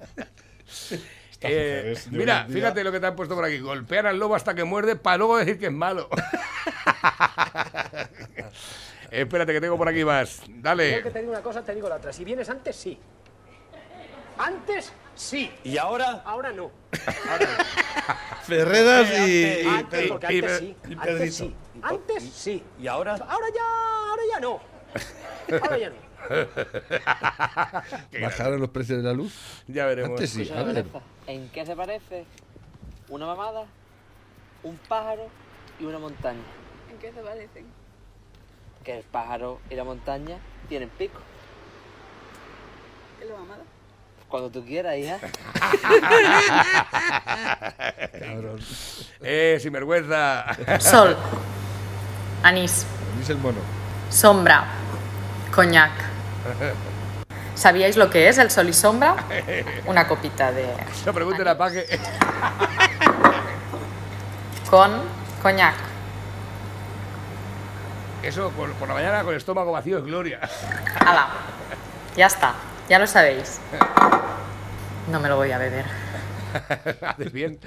[1.41, 3.59] Eh, es mira, fíjate lo que te han puesto por aquí.
[3.61, 6.09] Golpean al lobo hasta que muerde para luego decir que es malo.
[9.11, 10.43] Espérate, que tengo por aquí más.
[10.49, 11.01] Dale.
[11.03, 12.13] te digo una cosa, te digo la otra.
[12.13, 12.99] Si vienes antes, sí.
[14.37, 15.51] Antes, sí.
[15.65, 16.23] ¿Y ahora?
[16.25, 16.71] Ahora no.
[18.47, 20.77] Ferreras y, Antes, y- porque y- antes y- sí.
[20.89, 21.57] y Antes sí.
[21.83, 22.63] Antes sí.
[22.81, 23.13] ¿Y ahora?
[23.15, 23.65] Ahora ya,
[24.11, 24.61] ahora ya no.
[25.63, 25.97] Ahora ya no.
[28.11, 29.35] Qué bajaron los precios de la luz.
[29.67, 30.11] Ya veremos.
[30.13, 30.85] Antes sí, a ver.
[31.27, 32.25] ¿En qué se parece?
[33.09, 33.65] Una mamada,
[34.63, 35.29] un pájaro
[35.81, 36.43] y una montaña.
[36.91, 37.67] ¿En qué se parecen?
[38.85, 40.37] Que el pájaro y la montaña
[40.69, 41.21] tienen pico.
[43.19, 43.63] ¿Qué lo mamada?
[44.29, 45.19] Cuando tú quieras, hija.
[48.19, 48.61] Cabrón.
[49.23, 50.45] Eh, sinvergüenza.
[50.81, 51.17] Sol,
[52.43, 52.87] anís,
[53.19, 53.59] Dice el mono.
[54.11, 54.67] sombra,
[55.55, 55.93] coñac,
[57.55, 59.17] ¿Sabíais lo que es el sol y sombra?
[59.87, 60.73] Una copita de...
[60.93, 61.87] Eso pregúntale a Paque.
[64.71, 65.03] con
[65.43, 65.75] coñac.
[68.23, 70.39] Eso por, por la mañana con el estómago vacío es gloria.
[71.05, 71.29] ¡Hala!
[72.17, 72.55] Ya está,
[72.89, 73.61] ya lo sabéis.
[75.11, 76.08] No me lo voy a beber.
[77.03, 77.59] Haces bien.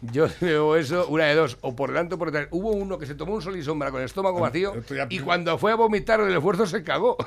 [0.00, 2.48] Yo veo eso, una de dos, o por delante o por detrás.
[2.50, 4.74] Hubo uno que se tomó un sol y sombra con el estómago vacío
[5.08, 7.16] y cuando fue a vomitar el esfuerzo se cagó.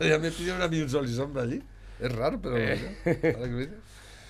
[0.00, 1.62] Ya me pidieron a mí un sol y sombra allí.
[1.98, 2.58] Es raro, pero.
[2.58, 2.98] Eh.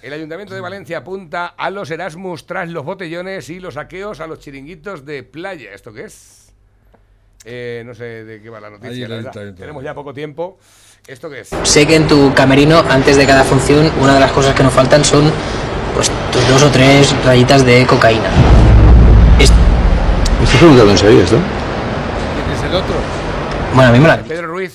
[0.02, 4.26] El Ayuntamiento de Valencia apunta a los Erasmus tras los botellones y los saqueos a
[4.26, 5.72] los chiringuitos de playa.
[5.72, 6.52] ¿Esto qué es?
[7.44, 9.08] Eh, no sé de qué va la noticia.
[9.08, 9.30] la.
[9.30, 10.58] Tenemos ya poco tiempo.
[11.08, 11.50] ¿Esto qué es?
[11.64, 14.72] Sé que en tu camerino, antes de cada función, una de las cosas que nos
[14.72, 15.32] faltan son
[15.96, 18.30] pues tus dos o tres rayitas de cocaína.
[19.36, 19.42] ¿Me
[20.44, 21.38] estás preguntando en serio esto?
[22.36, 22.94] ¿Quién es el otro?
[23.74, 24.18] Bueno, a mí me la...
[24.18, 24.74] Pedro Ruiz.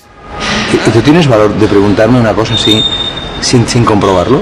[0.85, 2.83] ¿Y tú tienes valor de preguntarme una cosa así
[3.39, 4.41] sin, sin comprobarlo?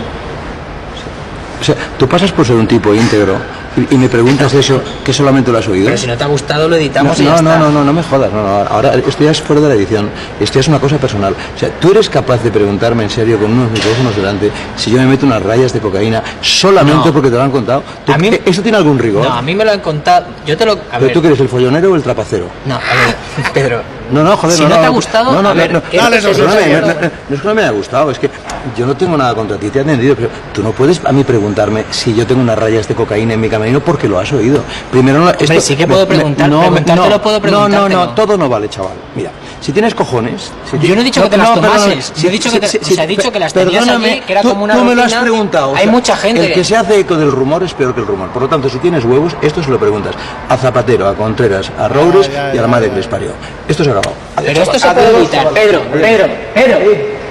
[1.61, 3.37] O sea, tú pasas por ser un tipo íntegro
[3.77, 5.85] y, y me preguntas eso que solamente lo has oído.
[5.85, 7.59] Pero si no te ha gustado, lo No, editamos y no, ya no, está.
[7.59, 8.31] no, no, no me jodas.
[8.31, 10.09] No, no, ahora esto ya es fuera de la edición.
[10.39, 11.33] Esto ya es una cosa personal.
[11.55, 14.97] O sea, tú eres capaz de preguntarme en serio con unos micrófonos delante si yo
[14.97, 17.13] me meto unas rayas de cocaína solamente No.
[17.13, 17.83] porque te lo han contado.
[18.05, 19.23] ¿Tú- A mí- ¿Eso tiene algún rigor?
[19.25, 20.25] No, a mí me lo han contado.
[20.45, 20.73] Yo te lo.
[20.73, 21.13] A ¿Pero ver.
[21.13, 22.47] tú que eres el follonero o el trapacero?
[22.65, 23.81] No, a ver, Pedro.
[24.11, 25.59] No, no, joder, Si no, no no, te ha no, gustado, no, no, a no,
[25.59, 26.43] ver, no, ¿qué dale, es no, eso?
[26.43, 26.93] no, no, no, no,
[27.29, 28.29] no es que no me haya gustado, es que
[28.77, 31.23] yo no tengo nada contra ti, te he entendido, pero tú no puedes a mí
[31.23, 34.61] preguntarme si yo tengo unas rayas de cocaína en mi camerino porque lo has oído.
[34.91, 38.69] Primero no, Hombre, sí que puedo preguntar, preguntártelo puedo No, no, no, todo no vale,
[38.69, 38.93] chaval.
[39.15, 39.31] Mira,
[39.61, 42.51] si tienes cojones, si Yo no he dicho que te las tomases, yo he dicho
[42.51, 44.93] que te- he dicho que las tenías allí, que era tú- como una Tú me
[44.95, 45.75] lo has preguntado.
[45.75, 48.29] Hay mucha gente El que- se hace eco del rumor es peor que el rumor.
[48.29, 50.13] Por lo tanto, si tienes huevos, esto se lo preguntas
[50.49, 53.31] a Zapatero, a Contreras, a Roures y a la madre que les parió.
[53.67, 55.49] Esto se Adiós, Pero esto se puede evitar.
[55.53, 56.77] Pedro, Pedro, Pedro.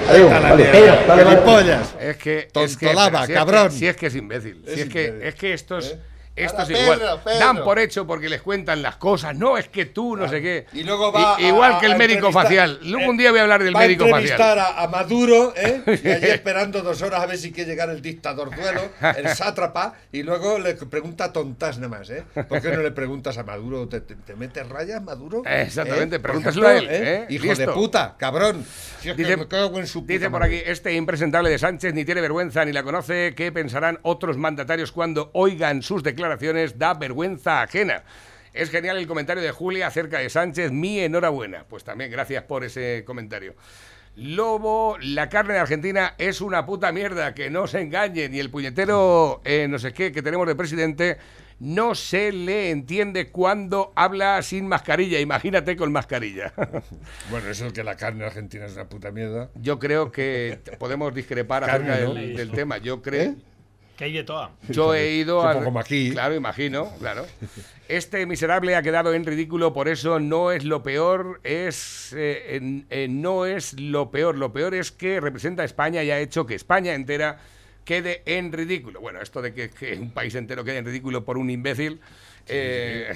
[0.08, 0.64] Adiós, vale.
[0.66, 1.76] Pedro, vale.
[2.00, 2.48] Es que.
[2.54, 3.68] es que cabrón.
[3.68, 4.62] que- si es que es imbécil.
[4.66, 5.28] Si Es es, que, imbécil.
[5.28, 5.34] es
[6.36, 6.46] ¿Eh?
[6.46, 9.36] Ahora, igual Pedro, dan por hecho porque les cuentan las cosas.
[9.36, 10.66] No, es que tú no sé qué.
[10.72, 12.80] Y luego va I- igual a- que el médico facial.
[12.82, 14.74] Luego un día voy a hablar del Va a médico entrevistar facial.
[14.76, 15.80] a, a Maduro, ¿eh?
[16.04, 18.80] Y allí esperando dos horas a ver si quiere llegar el dictador duelo,
[19.16, 22.24] el sátrapa, y luego le pregunta tontas nada más, ¿eh?
[22.48, 23.86] ¿Por qué no le preguntas a Maduro?
[23.88, 25.42] ¿Te, te, te metes rayas, Maduro?
[25.46, 26.20] Exactamente, ¿Eh?
[26.20, 27.26] Pregúntaselo a él, ejemplo, ¿eh?
[27.28, 27.60] Hijo Listo.
[27.60, 28.64] de puta, cabrón.
[29.00, 31.58] Si es que Dice- me cago en su puta Dice por aquí, este impresentable de
[31.58, 33.34] Sánchez ni tiene vergüenza ni la conoce.
[33.36, 36.23] ¿Qué pensarán otros mandatarios cuando oigan sus declaraciones?
[36.76, 38.02] Da vergüenza ajena.
[38.52, 40.70] Es genial el comentario de Julia acerca de Sánchez.
[40.70, 41.64] Mi enhorabuena.
[41.68, 43.54] Pues también gracias por ese comentario.
[44.16, 48.32] Lobo, la carne de Argentina es una puta mierda, que no se engañen.
[48.32, 51.18] Y el puñetero, eh, no sé qué, que tenemos de presidente,
[51.58, 55.18] no se le entiende cuando habla sin mascarilla.
[55.18, 56.52] Imagínate con mascarilla.
[57.30, 59.50] Bueno, eso es que la carne argentina es una puta mierda.
[59.56, 62.14] Yo creo que podemos discrepar acerca ¿no?
[62.14, 62.78] del, del tema.
[62.78, 63.34] Yo creo.
[63.96, 64.50] Que hay de toda.
[64.68, 65.52] Yo he ido Un a.
[65.52, 66.10] poco como aquí.
[66.10, 67.26] Claro, imagino, claro.
[67.88, 72.12] Este miserable ha quedado en ridículo, por eso no es lo peor, es.
[72.16, 74.36] eh, en- eh, no es lo peor.
[74.36, 77.38] Lo peor es que representa a España y ha hecho que España entera
[77.84, 79.00] quede en ridículo.
[79.00, 82.00] Bueno, esto de que, que un país entero quede en ridículo por un imbécil.
[82.48, 83.12] Eh,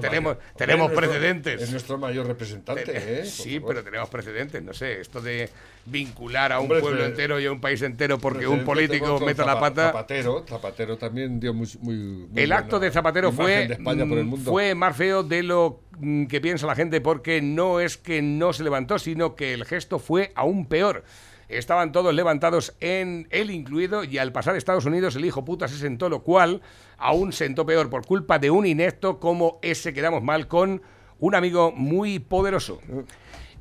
[0.00, 1.62] tenemos mayor- tenemos es nuestro- precedentes.
[1.62, 3.24] Es nuestro mayor representante, ¿eh?
[3.24, 5.48] Sí, pero tenemos precedentes, no sé, esto de
[5.86, 9.44] vincular a un Hombre, pueblo entero y a un país entero porque un político meta
[9.46, 9.86] la pata.
[9.88, 14.74] Zapatero, Zapatero también dio muy, muy, muy El acto de Zapatero fue, de mm, fue
[14.74, 18.64] más feo de lo mm, que piensa la gente porque no es que no se
[18.64, 21.04] levantó, sino que el gesto fue aún peor.
[21.48, 25.68] Estaban todos levantados en él incluido y al pasar a Estados Unidos el hijo puta
[25.68, 26.60] se sentó, lo cual
[26.98, 30.82] aún sentó peor por culpa de un inepto como ese quedamos mal con
[31.18, 32.80] un amigo muy poderoso.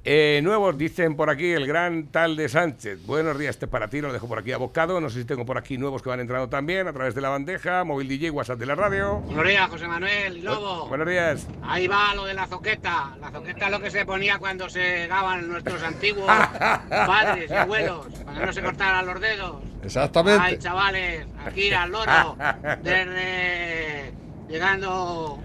[0.07, 3.03] Eh, nuevos, dicen por aquí el gran tal de Sánchez.
[3.07, 5.01] Buenos días, este es para ti, lo dejo por aquí abocado.
[5.01, 7.29] No sé si tengo por aquí nuevos que van entrando también a través de la
[7.29, 9.15] bandeja, móvil DJ, WhatsApp de la radio.
[9.21, 10.87] Buenos días, José Manuel y Lobo.
[10.89, 11.47] Buenos días.
[11.63, 13.17] Ahí va lo de la zoqueta.
[13.19, 16.27] La zoqueta es lo que se ponía cuando se daban nuestros antiguos
[16.89, 19.55] padres y abuelos, cuando no se cortaran los dedos.
[19.83, 20.43] Exactamente.
[20.43, 22.37] Ay, chavales, aquí al loro,
[22.83, 24.13] desde
[24.47, 25.39] llegando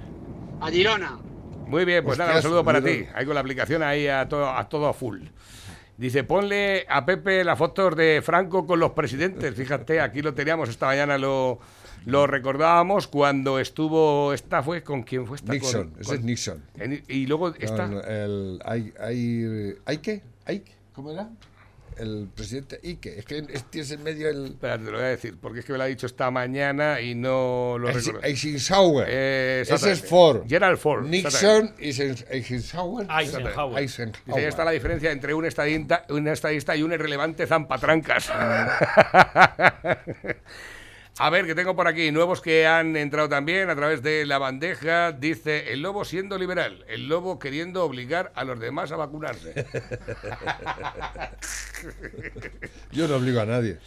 [0.61, 1.30] a Girona.
[1.71, 3.05] Muy bien, pues nada, un Hostias, saludo para ti.
[3.15, 5.21] Ahí con la aplicación ahí a todo, a todo a full.
[5.97, 9.55] Dice, ponle a Pepe las fotos de Franco con los presidentes.
[9.55, 11.61] Fíjate, aquí lo teníamos esta mañana, lo,
[12.07, 15.53] lo recordábamos cuando estuvo, esta fue, ¿con quién fue esta?
[15.53, 16.63] Nixon, Con- ese con- es Nixon.
[16.79, 20.23] en- y luego esta, No, el, el- hay, hay, ¿hay qué?
[20.47, 20.65] ¿Hay?
[20.95, 21.29] ¿Cómo era?
[22.01, 23.19] El presidente Ike.
[23.19, 24.47] Es que tienes en medio el.
[24.47, 27.01] Espera, te lo voy a decir, porque es que me lo ha dicho esta mañana
[27.01, 28.23] y no lo recuerdo.
[28.23, 29.07] Eisenhower.
[29.09, 30.01] Eh, Ese es.
[30.03, 30.45] Ford.
[30.49, 31.05] Gerald Ford.
[31.07, 33.07] Nixon y Eisen- Eisenhower.
[33.11, 33.79] Eisenhower.
[33.83, 34.23] Eisenhower.
[34.27, 38.31] Dice, ahí está la diferencia entre un estadista, un estadista y un irrelevante zampatrancas.
[41.23, 44.39] A ver, que tengo por aquí nuevos que han entrado también a través de la
[44.39, 45.13] bandeja.
[45.13, 49.53] Dice, el lobo siendo liberal, el lobo queriendo obligar a los demás a vacunarse.
[52.93, 53.73] Yo no obligo a nadie.
[53.73, 53.79] ¿eh?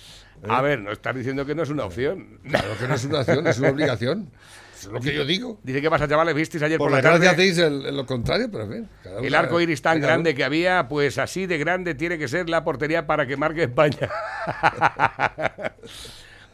[0.47, 2.39] A ver, no estás diciendo que no es una opción.
[2.47, 4.29] Claro que no es una opción, es una obligación.
[4.77, 5.59] Es lo que yo digo.
[5.63, 6.35] Dice, ¿qué pasa, chavales?
[6.35, 7.41] ¿Visteis ayer por, Por la desgracia tarde?
[7.43, 8.89] hacéis el- el- lo contrario, pero en fin.
[9.01, 10.37] cada El arco iris tan grande uno.
[10.37, 14.09] que había, pues así de grande tiene que ser la portería para que marque España.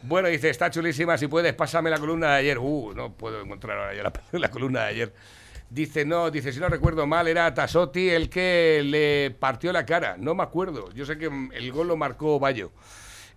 [0.02, 2.58] bueno, dice, está chulísima, si puedes, pásame la columna de ayer.
[2.58, 5.12] Uh, no puedo encontrar ahora la, la columna de ayer.
[5.70, 10.16] Dice, no, dice, si no recuerdo mal, era Tasotti el que le partió la cara.
[10.18, 10.90] No me acuerdo.
[10.92, 12.72] Yo sé que el gol lo marcó Bayo.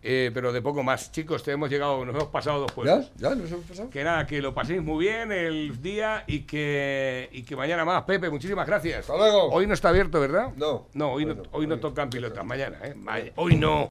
[0.06, 1.12] Eh, pero de poco más.
[1.12, 3.10] Chicos, te hemos llegado, nos hemos pasado dos juegos.
[3.16, 3.30] ¿Ya?
[3.30, 3.90] ¿Ya nos hemos pasado?
[3.90, 8.04] Que nada, que lo paséis muy bien el día y que, y que mañana más.
[8.04, 9.00] Pepe, muchísimas gracias.
[9.00, 9.50] Hasta luego.
[9.50, 10.52] Hoy no está abierto, ¿verdad?
[10.58, 10.88] No.
[10.94, 12.44] No, hoy no, hoy no tocan pilotas.
[12.46, 13.32] Mañana, ¿eh?
[13.38, 13.82] Hoy no.